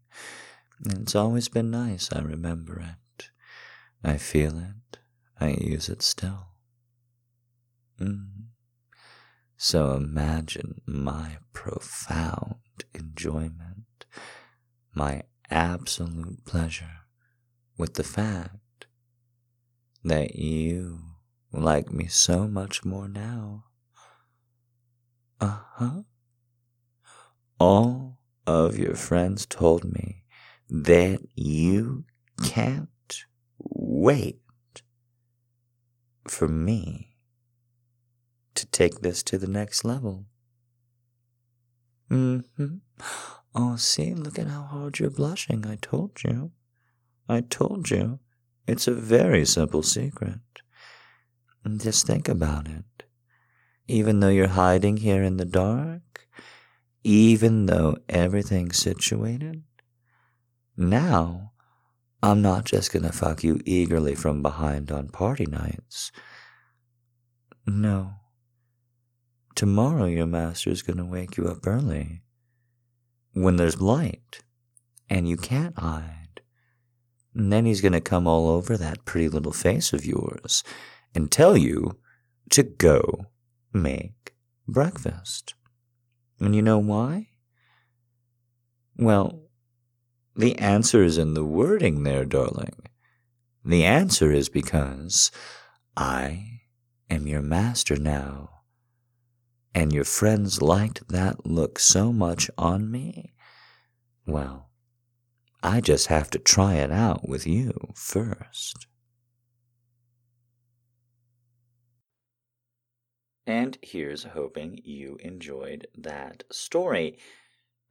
[0.85, 3.29] It's always been nice, I remember it.
[4.03, 4.97] I feel it.
[5.39, 6.50] I use it still.
[8.01, 8.47] Mm.
[9.57, 12.55] So imagine my profound
[12.95, 14.05] enjoyment,
[14.95, 17.01] my absolute pleasure
[17.77, 18.87] with the fact
[20.03, 20.99] that you
[21.51, 23.65] like me so much more now.
[25.39, 26.01] Uh huh.
[27.59, 30.23] All of your friends told me
[30.69, 32.05] that you
[32.41, 32.89] can't
[33.59, 34.41] wait
[36.27, 37.10] for me
[38.55, 40.25] to take this to the next level.
[42.09, 42.77] Mm-hmm.
[43.53, 45.65] Oh, see, look at how hard you're blushing.
[45.65, 46.51] I told you.
[47.27, 48.19] I told you.
[48.67, 50.39] It's a very simple secret.
[51.77, 53.03] Just think about it.
[53.87, 56.27] Even though you're hiding here in the dark,
[57.03, 59.63] even though everything's situated,
[60.77, 61.51] now
[62.23, 66.11] I'm not just gonna fuck you eagerly from behind on party nights.
[67.65, 68.13] No,
[69.55, 72.21] Tomorrow your master is going to wake you up early
[73.33, 74.41] when there's light
[75.09, 76.41] and you can't hide.
[77.35, 80.63] And then he's going to come all over that pretty little face of yours
[81.13, 81.97] and tell you
[82.51, 83.27] to go
[83.73, 84.33] make
[84.67, 85.53] breakfast.
[86.39, 87.27] And you know why?
[88.97, 89.43] Well,
[90.35, 92.87] the answer is in the wording there, darling.
[93.63, 95.31] The answer is because
[95.95, 96.61] I
[97.09, 98.50] am your master now
[99.73, 103.33] and your friends liked that look so much on me,
[104.25, 104.69] well,
[105.63, 108.87] I just have to try it out with you first.
[113.47, 117.17] And here's hoping you enjoyed that story.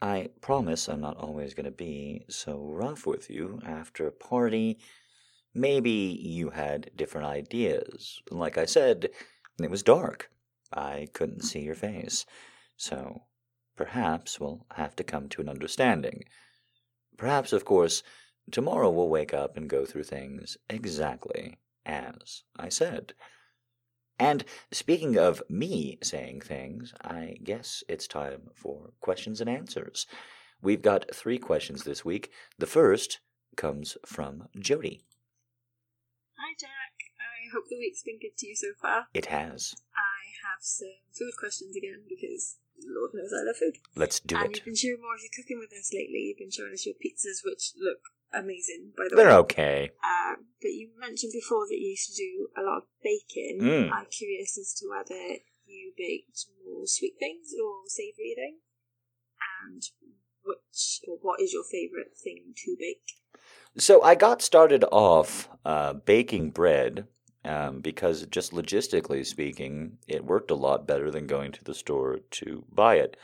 [0.01, 4.78] I promise I'm not always going to be so rough with you after a party.
[5.55, 8.22] Maybe you had different ideas.
[8.31, 9.11] Like I said,
[9.61, 10.31] it was dark.
[10.73, 12.27] I couldn't see your face,
[12.77, 13.23] so
[13.77, 16.25] perhaps we'll have to come to an understanding.
[17.16, 18.03] Perhaps, of course,
[18.51, 23.14] tomorrow we'll wake up and go through things exactly as I said.
[24.18, 30.07] And speaking of me saying things, I guess it's time for questions and answers.
[30.61, 32.31] We've got three questions this week.
[32.59, 33.21] The first
[33.57, 35.01] comes from Jody.
[36.39, 36.68] Hi, Jack.
[37.18, 39.07] I hope the week's been good to you so far.
[39.14, 39.75] It has.
[39.97, 40.10] Uh,
[40.61, 43.81] I have have some food questions again because Lord knows I love food.
[43.97, 44.57] Let's do and it.
[44.57, 46.29] you've been sharing more of your cooking with us lately.
[46.29, 49.25] You've been showing us your pizzas, which look amazing, by the way.
[49.25, 49.91] They're okay.
[50.05, 53.61] Um, but you mentioned before that you used to do a lot of baking.
[53.63, 53.91] Mm.
[53.93, 58.61] I'm curious as to whether you baked more sweet things or savoury things,
[59.65, 59.83] and
[60.45, 63.17] which or what is your favourite thing to bake?
[63.79, 67.09] So I got started off uh, baking bread
[67.45, 72.20] um, because, just logistically speaking, it worked a lot better than going to the store
[72.32, 73.16] to buy it.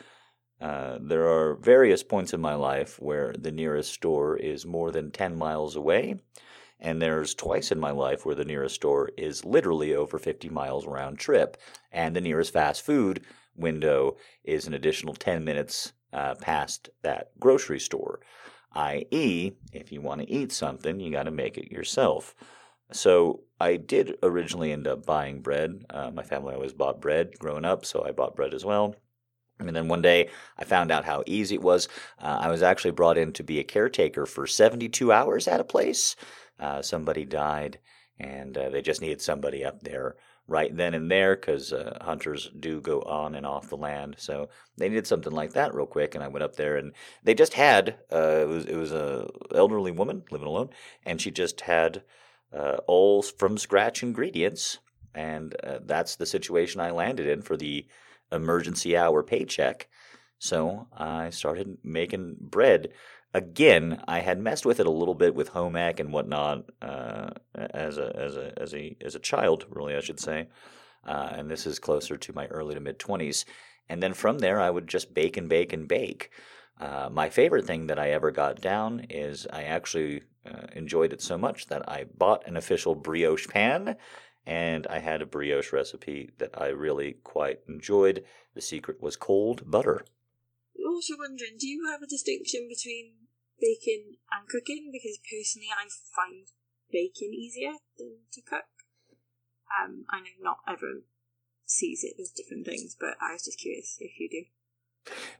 [0.61, 5.11] Uh, there are various points in my life where the nearest store is more than
[5.11, 6.17] 10 miles away,
[6.81, 10.87] and there's twice in my life where the nearest store is literally over 50 miles
[10.87, 11.57] round trip,
[11.93, 13.23] and the nearest fast food
[13.55, 18.21] window is an additional 10 minutes uh, past that grocery store
[18.77, 22.35] i.e., if you want to eat something, you got to make it yourself.
[22.93, 25.85] So I did originally end up buying bread.
[25.91, 28.95] Uh, my family always bought bread growing up, so I bought bread as well.
[29.59, 30.29] And then one day
[30.59, 31.89] I found out how easy it was.
[32.21, 35.65] Uh, I was actually brought in to be a caretaker for 72 hours at a
[35.65, 36.15] place.
[36.61, 37.79] Uh, somebody died,
[38.19, 40.17] and uh, they just needed somebody up there
[40.49, 44.15] right then and there because uh, hunters do go on and off the land.
[44.19, 46.93] So they needed something like that real quick, and I went up there and
[47.25, 50.71] they just had uh, it was it was a elderly woman living alone,
[51.05, 52.03] and she just had
[52.53, 54.79] uh, all from scratch ingredients,
[55.15, 57.87] and uh, that's the situation I landed in for the
[58.31, 59.89] emergency hour paycheck.
[60.39, 62.89] So I started making bread.
[63.33, 67.31] Again, I had messed with it a little bit with home ec and whatnot uh,
[67.55, 70.49] as a as a as a as a child, really, I should say.
[71.07, 73.45] Uh, and this is closer to my early to mid twenties.
[73.89, 76.31] And then from there, I would just bake and bake and bake.
[76.81, 81.21] Uh, my favorite thing that I ever got down is I actually uh, enjoyed it
[81.21, 83.97] so much that I bought an official brioche pan
[84.47, 88.25] and I had a brioche recipe that I really quite enjoyed.
[88.55, 90.05] The secret was cold butter.
[90.79, 93.27] I'm Also wondering, do you have a distinction between
[93.61, 94.91] baking and cooking?
[94.93, 96.47] Because personally, I find
[96.93, 98.71] baking easier than to cook.
[99.67, 101.03] Um, I know not everyone
[101.65, 104.45] sees it as different things, but I was just curious if you do.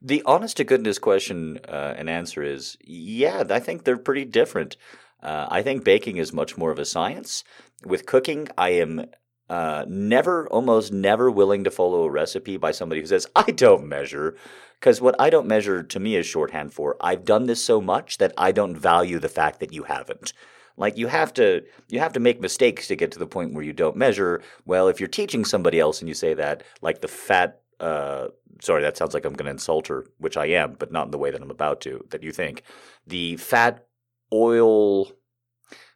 [0.01, 4.77] The honest to goodness question uh, and answer is yeah, I think they're pretty different.
[5.23, 7.45] Uh, I think baking is much more of a science.
[7.85, 9.07] With cooking, I am
[9.49, 13.87] uh, never, almost never willing to follow a recipe by somebody who says, I don't
[13.87, 14.37] measure.
[14.81, 18.19] Because what I don't measure to me is shorthand for I've done this so much
[18.19, 20.33] that I don't value the fact that you haven't.
[20.77, 23.65] Like you have to you have to make mistakes to get to the point where
[23.65, 24.43] you don't measure.
[24.67, 28.29] Well, if you're teaching somebody else and you say that, like the fat uh
[28.61, 31.19] sorry, that sounds like I'm gonna insult her, which I am, but not in the
[31.19, 32.63] way that I'm about to, that you think.
[33.07, 33.87] The fat
[34.33, 35.13] oil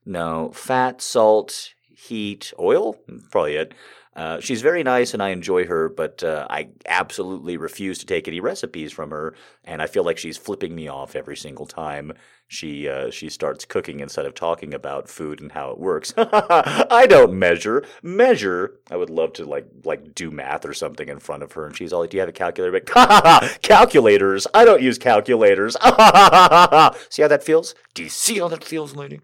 [0.05, 2.95] no, fat, salt, heat, oil?
[3.07, 3.75] Hmm, probably it.
[4.15, 8.27] Uh, she's very nice and I enjoy her, but uh, I absolutely refuse to take
[8.27, 9.35] any recipes from her,
[9.65, 12.13] and I feel like she's flipping me off every single time
[12.53, 16.13] she uh, she starts cooking instead of talking about food and how it works.
[16.17, 17.85] I don't measure.
[18.03, 18.81] Measure.
[18.91, 21.77] I would love to like like do math or something in front of her, and
[21.77, 22.87] she's all like, "Do you have a calculator?" But
[23.63, 24.49] calculators.
[24.53, 25.75] I don't use calculators.
[27.09, 27.77] see how that feels?
[27.95, 29.21] Do you see how that feels, lady?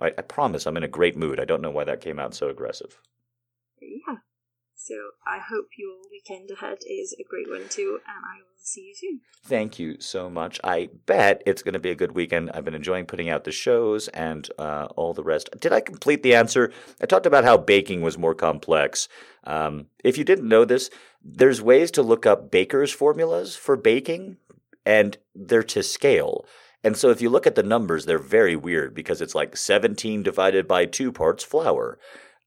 [0.00, 1.38] All right, I promise I'm in a great mood.
[1.38, 2.98] I don't know why that came out so aggressive.
[4.82, 4.94] So
[5.26, 8.94] I hope your weekend ahead is a great one too, and I will see you
[8.94, 9.20] soon.
[9.44, 10.58] Thank you so much.
[10.64, 12.50] I bet it's going to be a good weekend.
[12.54, 15.50] I've been enjoying putting out the shows and uh, all the rest.
[15.60, 16.72] Did I complete the answer?
[16.98, 19.06] I talked about how baking was more complex.
[19.44, 20.88] Um, if you didn't know this,
[21.22, 24.38] there's ways to look up baker's formulas for baking,
[24.86, 26.46] and they're to scale.
[26.82, 30.22] And so if you look at the numbers, they're very weird because it's like 17
[30.22, 31.98] divided by 2 parts flour.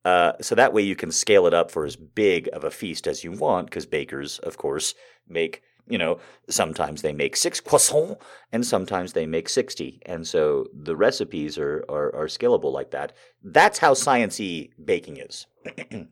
[0.06, 3.08] Uh, so that way you can scale it up for as big of a feast
[3.08, 4.94] as you want, because bakers, of course,
[5.28, 8.20] make, you know, sometimes they make six croissants
[8.52, 10.02] and sometimes they make 60.
[10.06, 13.14] And so the recipes are, are, are scalable like that.
[13.42, 15.48] That's how sciencey baking is.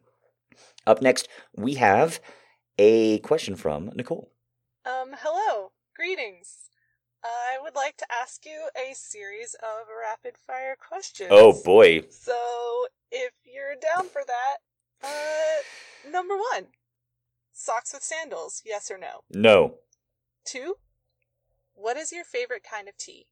[0.88, 2.20] Up next, we have
[2.78, 4.32] a question from Nicole.
[4.86, 5.72] Um, hello.
[5.96, 6.61] Greetings.
[7.24, 11.30] I would like to ask you a series of rapid fire questions.
[11.32, 12.04] Oh boy.
[12.10, 14.58] So, if you're down for that,
[15.04, 16.68] uh, number one
[17.54, 19.22] socks with sandals, yes or no?
[19.30, 19.76] No.
[20.46, 20.76] Two,
[21.74, 23.28] what is your favorite kind of tea?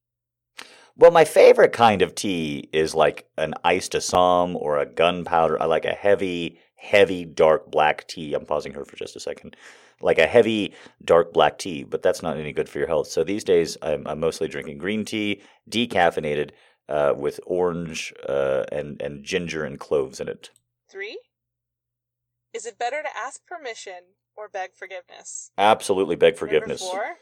[0.96, 5.62] Well, my favorite kind of tea is like an iced Assam or a gunpowder.
[5.62, 8.34] I like a heavy, heavy dark black tea.
[8.34, 9.56] I'm pausing her for just a second.
[10.02, 10.74] Like a heavy
[11.04, 13.08] dark black tea, but that's not any good for your health.
[13.08, 16.52] So these days, I'm, I'm mostly drinking green tea, decaffeinated,
[16.88, 20.50] uh, with orange uh, and and ginger and cloves in it.
[20.90, 21.20] Three,
[22.54, 25.52] is it better to ask permission or beg forgiveness?
[25.58, 26.82] Absolutely beg forgiveness.
[26.82, 27.16] Number four,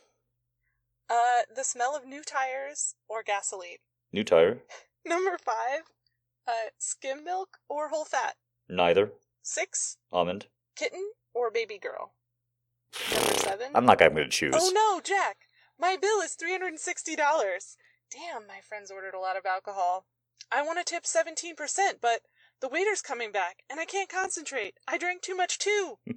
[1.10, 3.80] uh, the smell of new tires or gasoline.
[4.14, 4.60] New tire?
[5.06, 5.82] Number five,
[6.48, 8.36] uh, skim milk or whole fat.
[8.70, 9.12] Neither.
[9.42, 10.48] Six, Almond.
[10.76, 12.14] kitten or baby girl.
[13.14, 13.68] Number seven.
[13.76, 14.56] I'm not going to choose.
[14.58, 15.38] Oh no, Jack!
[15.80, 17.16] My bill is $360.
[18.12, 20.06] Damn, my friends ordered a lot of alcohol.
[20.52, 21.56] I want to tip 17%,
[22.02, 22.22] but
[22.62, 24.76] the waiter's coming back, and I can't concentrate.
[24.88, 25.98] I drank too much too.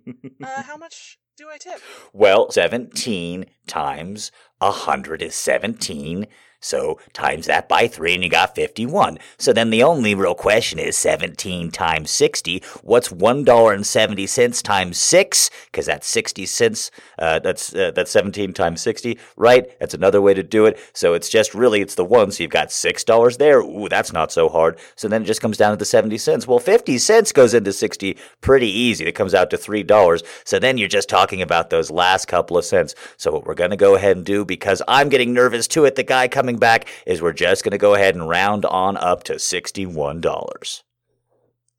[0.43, 1.83] Uh, how much do I tip?
[2.15, 6.27] Well, 17 times 100 is 17.
[6.61, 9.19] So times that by 3 and you got 51.
[9.39, 12.63] So then the only real question is 17 times 60.
[12.83, 15.51] What's $1.70 times 6?
[15.65, 16.91] Because that's 60 cents.
[17.19, 19.79] Uh, that's uh, that's 17 times 60, right?
[19.81, 20.79] That's another way to do it.
[20.93, 22.31] So it's just really, it's the one.
[22.31, 23.61] So you've got $6 there.
[23.61, 24.79] Ooh, that's not so hard.
[24.97, 26.47] So then it just comes down to the 70 cents.
[26.47, 29.07] Well, 50 cents goes into 60 pretty easy.
[29.07, 30.23] It comes out to $3.
[30.45, 32.95] So then you're just talking about those last couple of cents.
[33.17, 35.95] So what we're going to go ahead and do, because I'm getting nervous too at
[35.95, 39.23] the guy coming back, is we're just going to go ahead and round on up
[39.25, 40.83] to $61.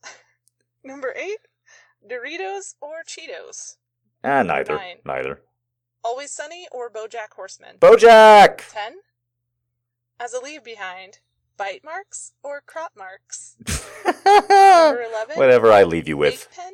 [0.86, 1.40] Number eight,
[2.10, 3.76] Doritos or Cheetos.
[4.24, 4.78] Ah, neither.
[4.78, 5.00] Fine.
[5.06, 5.42] Neither.
[6.02, 7.76] Always Sunny or Bojack Horseman.
[7.78, 8.62] Bojack!
[8.72, 8.94] 10.
[10.18, 11.20] As a leave behind,
[11.58, 13.58] bite marks or crop marks.
[14.06, 15.36] Number 11.
[15.36, 16.48] Whatever I leave you with.
[16.56, 16.72] Pen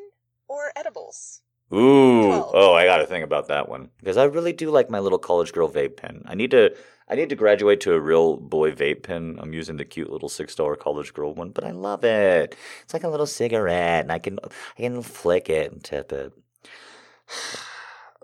[0.48, 1.42] or edibles.
[1.74, 2.52] Ooh, Twelve.
[2.54, 5.20] oh, I got to think about that one because I really do like my little
[5.20, 6.24] college girl vape pen.
[6.26, 6.74] I need to,
[7.10, 9.38] I need to graduate to a real boy vape pen.
[9.42, 12.56] I'm using the cute little six dollar college girl one, but I love it.
[12.84, 16.34] It's like a little cigarette, and I can, I can flick it and tip it.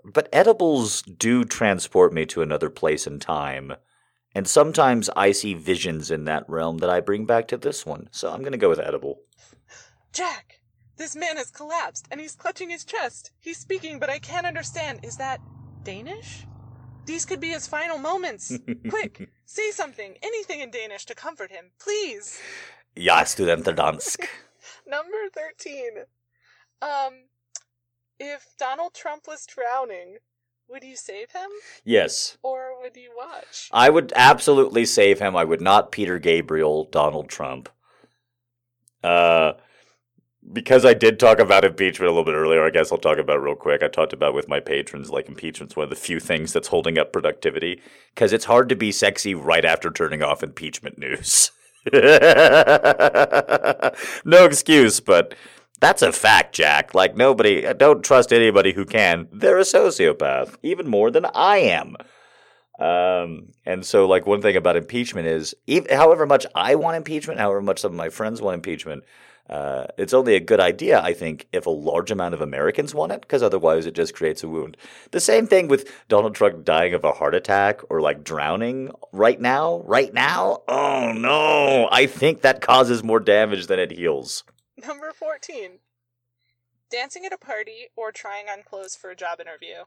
[0.06, 3.72] But edibles do transport me to another place and time,
[4.34, 8.10] and sometimes I see visions in that realm that I bring back to this one.
[8.10, 9.20] So I'm gonna go with edible.
[10.12, 10.53] Jack!
[10.96, 13.32] This man has collapsed and he's clutching his chest.
[13.40, 15.00] He's speaking, but I can't understand.
[15.02, 15.40] Is that
[15.82, 16.46] Danish?
[17.06, 18.56] These could be his final moments.
[18.88, 22.40] Quick, say something, anything in Danish to comfort him, please.
[22.96, 24.26] Ja, studenterdansk.
[24.86, 26.04] Number 13.
[26.80, 27.24] Um,
[28.18, 30.18] if Donald Trump was drowning,
[30.68, 31.50] would you save him
[31.84, 32.38] yes.
[32.42, 33.68] or would you watch?
[33.72, 35.36] I would absolutely save him.
[35.36, 37.68] I would not Peter Gabriel Donald Trump.
[39.02, 39.54] Uh,
[40.52, 43.36] because I did talk about impeachment a little bit earlier, I guess I'll talk about
[43.36, 43.82] it real quick.
[43.82, 46.98] I talked about with my patrons, like impeachment's one of the few things that's holding
[46.98, 47.80] up productivity.
[48.14, 51.50] Because it's hard to be sexy right after turning off impeachment news.
[54.24, 55.34] no excuse, but
[55.80, 56.94] that's a fact, Jack.
[56.94, 59.28] Like, nobody, don't trust anybody who can.
[59.32, 61.96] They're a sociopath, even more than I am.
[62.78, 67.38] Um, and so, like, one thing about impeachment is, even, however much I want impeachment,
[67.38, 69.04] however much some of my friends want impeachment,
[69.48, 73.12] uh, it's only a good idea, I think, if a large amount of Americans want
[73.12, 74.76] it, because otherwise it just creates a wound.
[75.10, 79.40] The same thing with Donald Trump dying of a heart attack or like drowning right
[79.40, 79.82] now.
[79.84, 80.62] Right now?
[80.66, 81.88] Oh no!
[81.92, 84.44] I think that causes more damage than it heals.
[84.86, 85.78] Number 14.
[86.90, 89.84] Dancing at a party or trying on clothes for a job interview.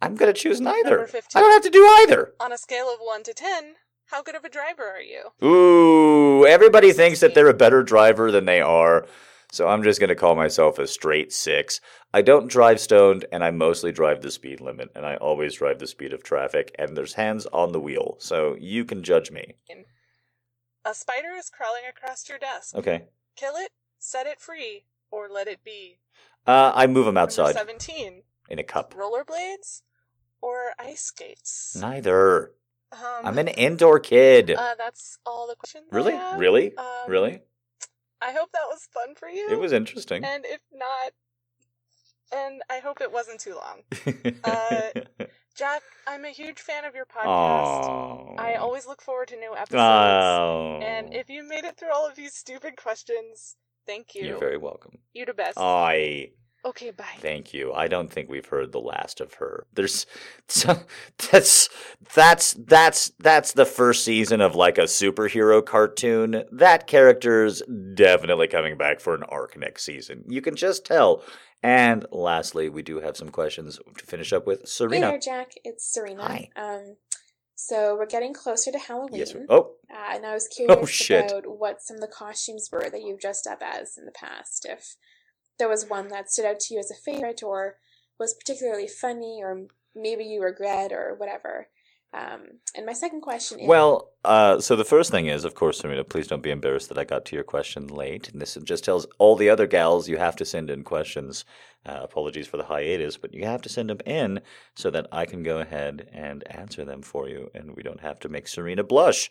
[0.00, 0.90] I'm gonna choose neither.
[0.90, 1.38] Number 15.
[1.38, 2.32] I don't have to do either.
[2.40, 3.74] On a scale of 1 to 10,
[4.06, 5.46] how good of a driver are you?
[5.46, 9.06] Ooh, everybody thinks that they're a better driver than they are.
[9.50, 11.80] So I'm just going to call myself a straight six.
[12.14, 15.78] I don't drive stoned, and I mostly drive the speed limit, and I always drive
[15.78, 19.56] the speed of traffic, and there's hands on the wheel, so you can judge me.
[20.86, 22.74] A spider is crawling across your desk.
[22.74, 23.04] Okay.
[23.36, 25.98] Kill it, set it free, or let it be.
[26.46, 28.22] Uh, I move them Number outside 17.
[28.48, 28.94] in a cup.
[28.94, 29.82] Rollerblades
[30.40, 31.76] or ice skates?
[31.78, 32.52] Neither.
[32.92, 34.50] Um, I'm an indoor kid.
[34.50, 35.86] Uh, that's all the questions.
[35.90, 36.18] Really?
[36.36, 36.76] Really?
[36.76, 37.40] Um, really?
[38.20, 39.48] I hope that was fun for you.
[39.50, 40.24] It was interesting.
[40.24, 41.12] And if not,
[42.32, 44.34] and I hope it wasn't too long.
[44.44, 44.90] uh,
[45.56, 47.24] Jack, I'm a huge fan of your podcast.
[47.26, 48.40] Aww.
[48.40, 49.74] I always look forward to new episodes.
[49.74, 50.80] Oh.
[50.82, 54.24] And if you made it through all of these stupid questions, thank you.
[54.24, 54.98] You're very welcome.
[55.12, 55.58] You're the best.
[55.58, 56.30] I
[56.64, 57.04] okay, bye.
[57.18, 57.72] thank you.
[57.72, 59.66] I don't think we've heard the last of her.
[59.74, 60.06] There's
[60.48, 60.80] so,
[61.30, 61.68] that's
[62.14, 66.44] that's that's that's the first season of like a superhero cartoon.
[66.52, 67.62] That character's
[67.94, 70.24] definitely coming back for an arc next season.
[70.28, 71.22] You can just tell.
[71.64, 74.60] And lastly, we do have some questions to finish up with.
[74.60, 75.06] Hey Serena.
[75.10, 75.52] there, Jack.
[75.64, 76.22] It's Serena.
[76.24, 76.48] Hi.
[76.56, 76.96] Um,
[77.54, 79.20] so we're getting closer to Halloween.
[79.20, 79.32] Yes.
[79.32, 81.30] we- Oh, Uh, and I was curious shit.
[81.30, 84.66] about what some of the costumes were that you've dressed up as in the past.
[84.68, 84.96] If
[85.58, 87.76] there was one that stood out to you as a favorite or
[88.18, 91.68] was particularly funny or maybe you regret or whatever.
[92.14, 95.78] Um, and my second question is Well, uh, so the first thing is, of course,
[95.78, 98.28] Serena, please don't be embarrassed that I got to your question late.
[98.28, 101.46] And this just tells all the other gals you have to send in questions.
[101.86, 104.40] Uh, apologies for the hiatus, but you have to send them in
[104.76, 108.20] so that I can go ahead and answer them for you, and we don't have
[108.20, 109.30] to make Serena blush.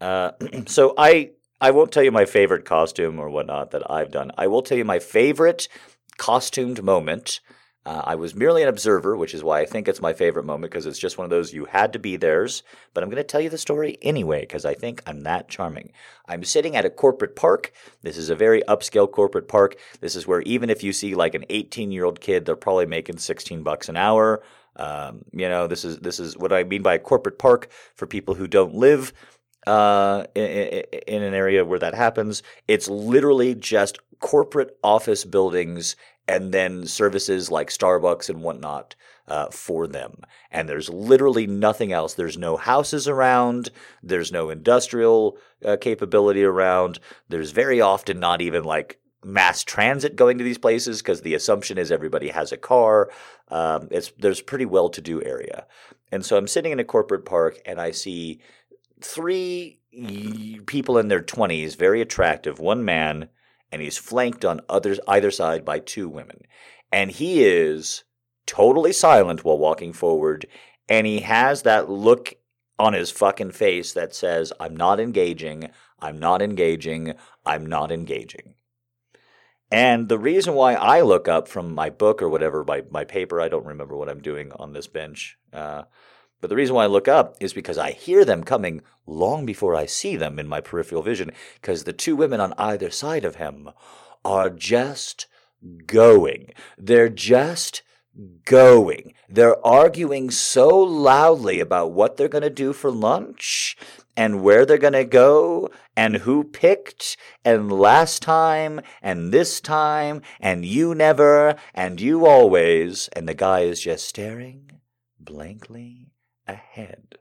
[0.00, 0.32] Uh,
[0.66, 1.30] so I
[1.60, 4.32] I won't tell you my favorite costume or whatnot that I've done.
[4.38, 5.68] I will tell you my favorite
[6.16, 7.40] costumed moment.
[7.84, 10.70] Uh, I was merely an observer, which is why I think it's my favorite moment
[10.70, 12.62] because it's just one of those you had to be theirs.
[12.94, 15.92] But I'm going to tell you the story anyway because I think I'm that charming.
[16.26, 17.72] I'm sitting at a corporate park.
[18.02, 19.76] This is a very upscale corporate park.
[20.00, 22.86] This is where even if you see like an 18 year old kid, they're probably
[22.86, 24.42] making 16 bucks an hour.
[24.76, 28.06] Um, you know, this is this is what I mean by a corporate park for
[28.06, 29.12] people who don't live
[29.66, 32.42] uh, in, in an area where that happens.
[32.68, 35.96] It's literally just corporate office buildings
[36.28, 38.94] and then services like Starbucks and whatnot
[39.26, 40.20] uh, for them.
[40.50, 42.14] And there's literally nothing else.
[42.14, 43.70] There's no houses around.
[44.02, 47.00] There's no industrial uh, capability around.
[47.28, 51.78] There's very often not even like mass transit going to these places because the assumption
[51.78, 53.10] is everybody has a car.
[53.48, 55.66] Um, it's there's pretty well to do area.
[56.12, 58.40] And so I'm sitting in a corporate park and I see
[59.02, 59.80] three
[60.66, 63.28] people in their 20s, very attractive, one man,
[63.72, 66.42] and he's flanked on others either side by two women.
[66.92, 68.04] And he is
[68.46, 70.46] totally silent while walking forward,
[70.88, 72.34] and he has that look
[72.78, 75.70] on his fucking face that says, I'm not engaging,
[76.00, 78.54] I'm not engaging, I'm not engaging.
[79.70, 83.40] And the reason why I look up from my book or whatever, my, my paper,
[83.40, 85.38] I don't remember what I'm doing on this bench.
[85.52, 85.82] Uh,
[86.40, 89.74] but the reason why I look up is because I hear them coming long before
[89.74, 93.36] I see them in my peripheral vision, because the two women on either side of
[93.36, 93.70] him
[94.24, 95.26] are just
[95.86, 96.52] going.
[96.78, 97.82] They're just
[98.44, 99.14] going.
[99.28, 103.76] They're arguing so loudly about what they're going to do for lunch
[104.16, 110.22] and where they're going to go and who picked and last time and this time
[110.40, 113.08] and you never and you always.
[113.08, 114.70] And the guy is just staring
[115.18, 116.09] blankly
[116.50, 117.18] ahead.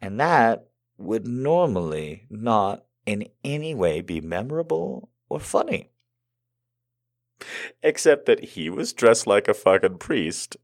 [0.00, 5.90] And that would normally not in any way be memorable or funny.
[7.82, 10.56] Except that he was dressed like a fucking priest,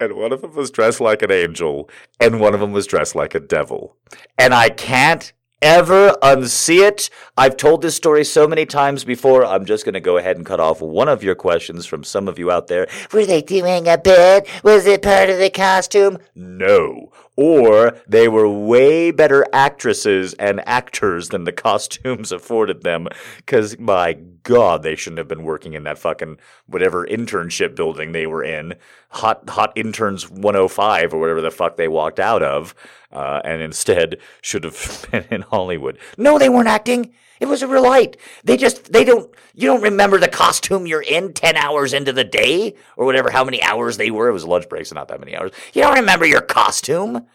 [0.00, 3.14] and one of them was dressed like an angel, and one of them was dressed
[3.14, 3.96] like a devil.
[4.38, 5.32] And I can't
[5.64, 7.08] ever unsee it.
[7.38, 9.46] I've told this story so many times before.
[9.46, 12.28] I'm just going to go ahead and cut off one of your questions from some
[12.28, 12.86] of you out there.
[13.12, 14.46] Were they doing a bit?
[14.62, 16.18] Was it part of the costume?
[16.34, 17.10] No.
[17.36, 23.08] Or they were way better actresses and actors than the costumes afforded them.
[23.38, 24.12] Because, my
[24.44, 28.74] God, they shouldn't have been working in that fucking whatever internship building they were in.
[29.10, 32.74] Hot, hot interns 105 or whatever the fuck they walked out of.
[33.12, 35.98] Uh, and instead should have been in Hollywood.
[36.16, 37.12] No, they weren't acting.
[37.40, 38.16] It was a real light.
[38.44, 42.24] They just, they don't, you don't remember the costume you're in 10 hours into the
[42.24, 44.28] day or whatever, how many hours they were.
[44.28, 45.50] It was lunch breaks, so not that many hours.
[45.72, 47.26] You don't remember your costume.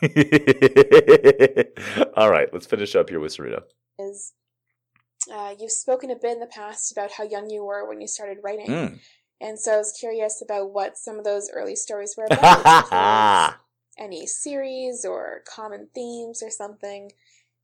[2.16, 3.62] All right, let's finish up here with Sarita.
[3.98, 4.32] is
[5.32, 8.06] uh, you've spoken a bit in the past about how young you were when you
[8.06, 8.66] started writing.
[8.66, 8.98] Mm.
[9.40, 12.58] And so I was curious about what some of those early stories were about.
[12.58, 13.54] if there was
[13.98, 17.10] any series or common themes or something.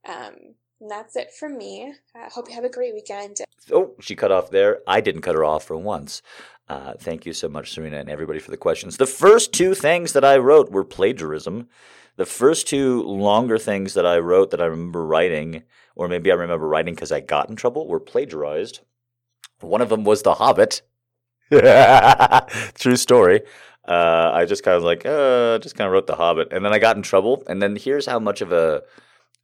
[0.07, 1.95] Um, and that's it from me.
[2.13, 3.37] I hope you have a great weekend.
[3.73, 4.81] Oh, she cut off there.
[4.85, 6.21] I didn't cut her off for once.
[6.69, 8.97] Uh, thank you so much, Serena, and everybody for the questions.
[8.97, 11.69] The first two things that I wrote were plagiarism.
[12.17, 15.63] The first two longer things that I wrote that I remember writing,
[15.95, 18.81] or maybe I remember writing because I got in trouble, were plagiarized.
[19.61, 20.83] One of them was The Hobbit.
[22.75, 23.41] True story.
[23.87, 26.73] Uh, I just kind of like, uh, just kind of wrote The Hobbit, and then
[26.73, 27.43] I got in trouble.
[27.47, 28.83] And then here's how much of a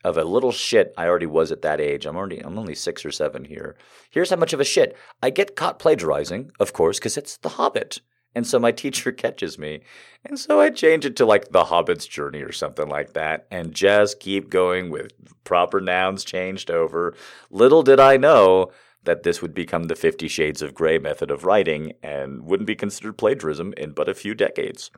[0.04, 2.06] of a little shit I already was at that age.
[2.06, 3.76] I'm already I'm only six or seven here.
[4.10, 7.50] Here's how much of a shit I get caught plagiarizing, of course, because it's The
[7.50, 8.02] Hobbit.
[8.34, 9.82] And so my teacher catches me.
[10.24, 13.74] And so I change it to like The Hobbit's Journey or something like that and
[13.74, 15.12] just keep going with
[15.44, 17.16] proper nouns changed over.
[17.50, 18.72] Little did I know
[19.04, 22.76] that this would become the Fifty Shades of Grey method of writing and wouldn't be
[22.76, 24.92] considered plagiarism in but a few decades.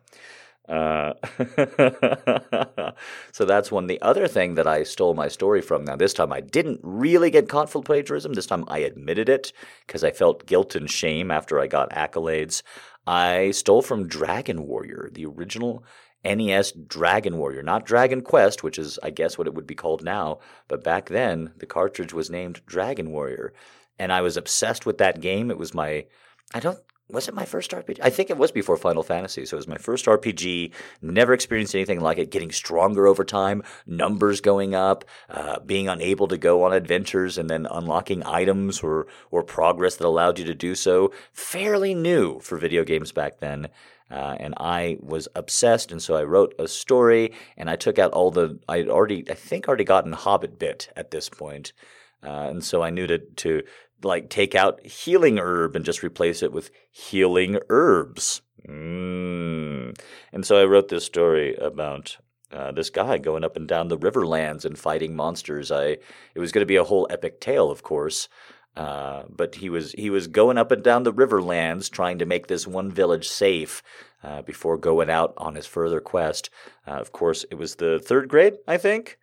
[0.67, 1.13] Uh,
[3.31, 3.87] so that's one.
[3.87, 7.29] The other thing that I stole my story from, now this time I didn't really
[7.29, 8.33] get caught for plagiarism.
[8.33, 9.51] This time I admitted it
[9.85, 12.63] because I felt guilt and shame after I got accolades.
[13.05, 15.83] I stole from Dragon Warrior, the original
[16.23, 20.03] NES Dragon Warrior, not Dragon Quest, which is, I guess, what it would be called
[20.03, 20.39] now.
[20.69, 23.53] But back then, the cartridge was named Dragon Warrior.
[23.99, 25.51] And I was obsessed with that game.
[25.51, 26.05] It was my,
[26.53, 26.79] I don't,
[27.13, 27.99] was it my first RPG?
[28.01, 29.45] I think it was before Final Fantasy.
[29.45, 30.71] So it was my first RPG.
[31.01, 32.31] Never experienced anything like it.
[32.31, 37.49] Getting stronger over time, numbers going up, uh, being unable to go on adventures, and
[37.49, 41.13] then unlocking items or or progress that allowed you to do so.
[41.31, 43.69] Fairly new for video games back then.
[44.11, 48.11] Uh, and I was obsessed, and so I wrote a story, and I took out
[48.11, 51.73] all the I had already, I think, already gotten Hobbit bit at this point,
[52.21, 53.63] uh, and so I knew to to
[54.03, 58.41] like take out healing herb and just replace it with healing herbs.
[58.67, 59.97] Mm.
[60.31, 62.17] And so I wrote this story about
[62.51, 65.71] uh, this guy going up and down the riverlands and fighting monsters.
[65.71, 65.97] I
[66.35, 68.29] it was going to be a whole epic tale, of course.
[68.75, 72.47] Uh, but he was he was going up and down the riverlands trying to make
[72.47, 73.83] this one village safe
[74.23, 76.49] uh, before going out on his further quest.
[76.87, 79.19] Uh, of course, it was the third grade, I think,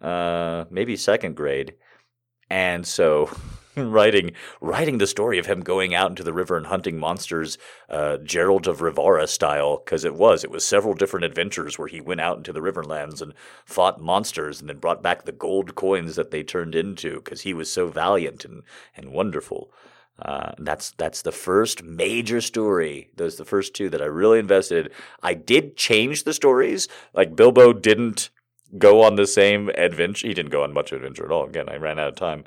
[0.00, 1.74] uh, maybe second grade,
[2.48, 3.30] and so
[3.76, 7.58] writing writing the story of him going out into the river and hunting monsters,
[7.88, 12.00] uh, Geralt of Rivia style, because it was it was several different adventures where he
[12.00, 16.16] went out into the Riverlands and fought monsters and then brought back the gold coins
[16.16, 18.62] that they turned into because he was so valiant and
[18.96, 19.70] and wonderful.
[20.20, 23.10] Uh, that's that's the first major story.
[23.16, 24.92] Those the first two that I really invested.
[25.22, 26.86] I did change the stories.
[27.12, 28.30] Like Bilbo didn't
[28.78, 30.28] go on the same adventure.
[30.28, 31.46] He didn't go on much adventure at all.
[31.46, 32.44] Again, I ran out of time.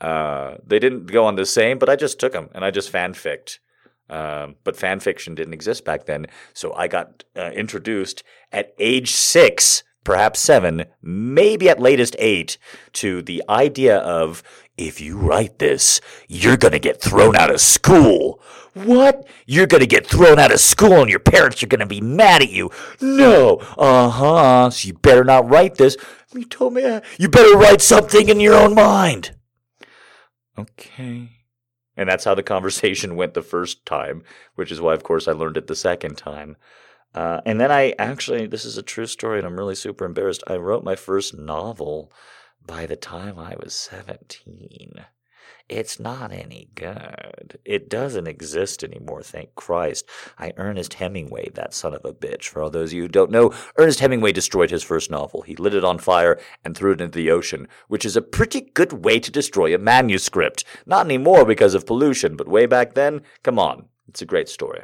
[0.00, 2.92] Uh, they didn't go on the same, but I just took them and I just
[2.92, 3.58] fanficked.
[4.08, 8.22] Um, but fan fiction didn't exist back then, so I got uh, introduced
[8.52, 12.56] at age six, perhaps seven, maybe at latest eight,
[12.92, 14.44] to the idea of
[14.76, 18.40] if you write this, you're gonna get thrown out of school.
[18.74, 19.26] What?
[19.46, 22.50] You're gonna get thrown out of school and your parents are gonna be mad at
[22.50, 22.70] you.
[23.00, 23.56] No.
[23.76, 24.70] Uh huh.
[24.70, 25.96] So you better not write this.
[26.32, 29.35] You told me uh, you better write something in your own mind.
[30.58, 31.30] Okay.
[31.96, 34.22] And that's how the conversation went the first time,
[34.54, 36.56] which is why, of course, I learned it the second time.
[37.14, 40.44] Uh, and then I actually, this is a true story, and I'm really super embarrassed.
[40.46, 42.12] I wrote my first novel
[42.66, 45.06] by the time I was 17.
[45.68, 47.58] It's not any good.
[47.64, 50.08] It doesn't exist anymore, thank Christ.
[50.38, 52.44] I Ernest Hemingway, that son of a bitch.
[52.44, 55.42] For all those of you who don't know, Ernest Hemingway destroyed his first novel.
[55.42, 58.60] He lit it on fire and threw it into the ocean, which is a pretty
[58.60, 60.62] good way to destroy a manuscript.
[60.86, 63.86] Not anymore because of pollution, but way back then, come on.
[64.08, 64.82] It's a great story.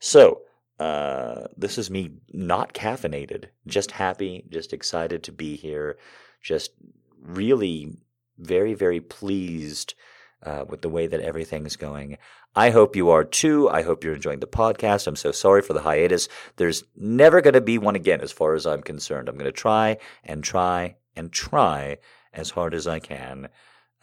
[0.00, 0.42] So,
[0.80, 5.96] uh, this is me not caffeinated, just happy, just excited to be here,
[6.42, 6.72] just
[7.20, 7.96] really
[8.38, 9.94] very, very pleased
[10.42, 12.18] uh, with the way that everything's going.
[12.54, 13.68] I hope you are too.
[13.68, 15.06] I hope you're enjoying the podcast.
[15.06, 16.28] I'm so sorry for the hiatus.
[16.56, 19.28] There's never going to be one again, as far as I'm concerned.
[19.28, 21.98] I'm going to try and try and try
[22.32, 23.48] as hard as I can.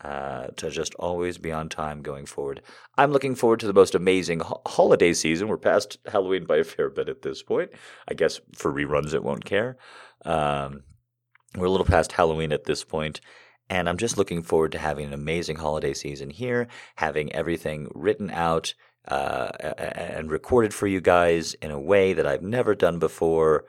[0.03, 2.61] Uh, to just always be on time going forward.
[2.97, 5.47] I'm looking forward to the most amazing ho- holiday season.
[5.47, 7.71] We're past Halloween by a fair bit at this point.
[8.07, 9.77] I guess for reruns, it won't care.
[10.25, 10.83] Um,
[11.55, 13.21] we're a little past Halloween at this point,
[13.69, 18.29] and I'm just looking forward to having an amazing holiday season here, having everything written
[18.31, 18.73] out
[19.07, 23.65] uh, and recorded for you guys in a way that I've never done before.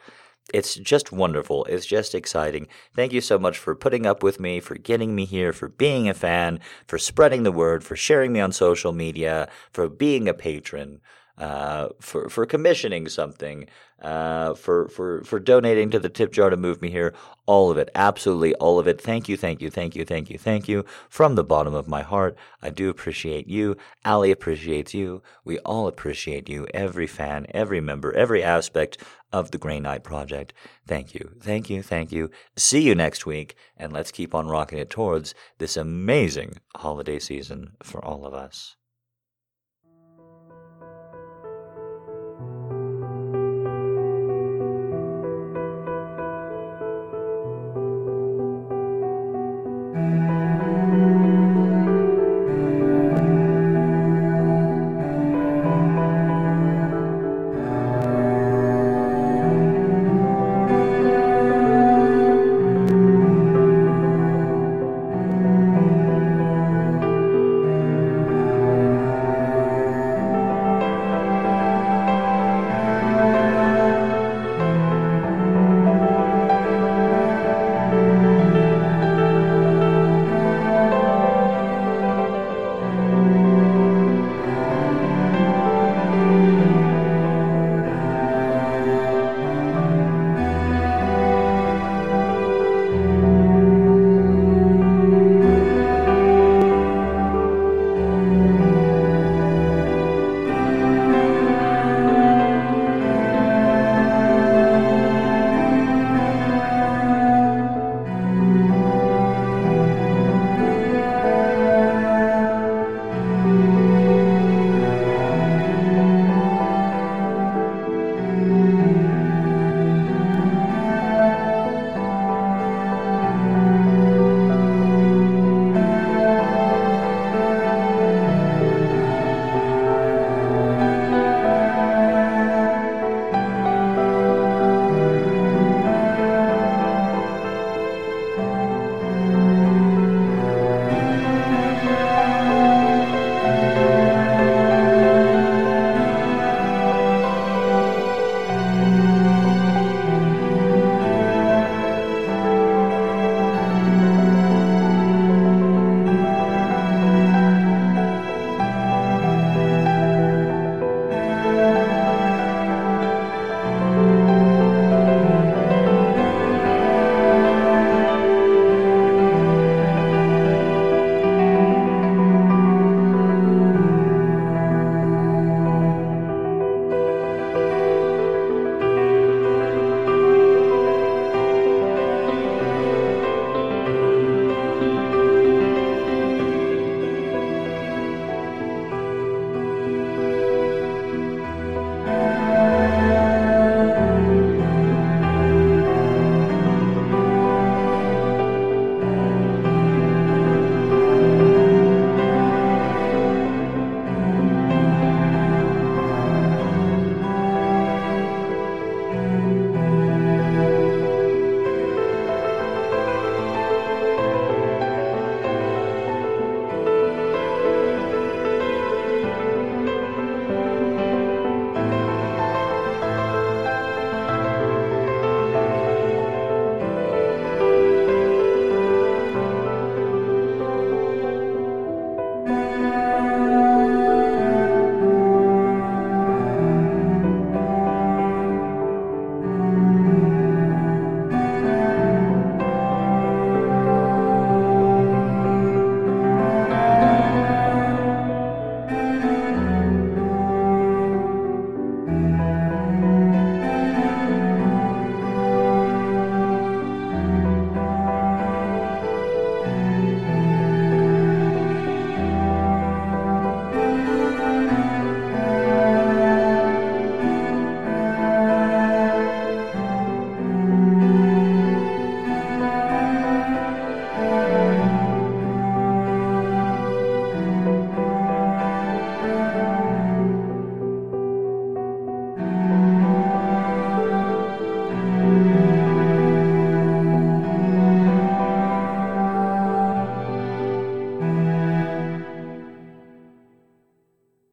[0.55, 1.65] It's just wonderful.
[1.65, 2.69] It's just exciting.
[2.95, 6.09] Thank you so much for putting up with me, for getting me here, for being
[6.09, 10.35] a fan, for spreading the word, for sharing me on social media, for being a
[10.35, 11.01] patron
[11.39, 13.67] uh, for for commissioning something,
[14.01, 17.13] uh, for for for donating to the tip jar to move me here.
[17.45, 19.01] All of it, absolutely all of it.
[19.01, 22.03] Thank you, thank you, thank you, thank you, thank you from the bottom of my
[22.03, 22.37] heart.
[22.63, 23.77] I do appreciate you.
[24.05, 25.23] Ali appreciates you.
[25.45, 26.67] We all appreciate you.
[26.73, 28.99] Every fan, every member, every aspect
[29.33, 30.55] of the Grey Knight Project.
[30.87, 32.31] Thank you, thank you, thank you.
[32.57, 37.73] See you next week, and let's keep on rocking it towards this amazing holiday season
[37.83, 38.77] for all of us.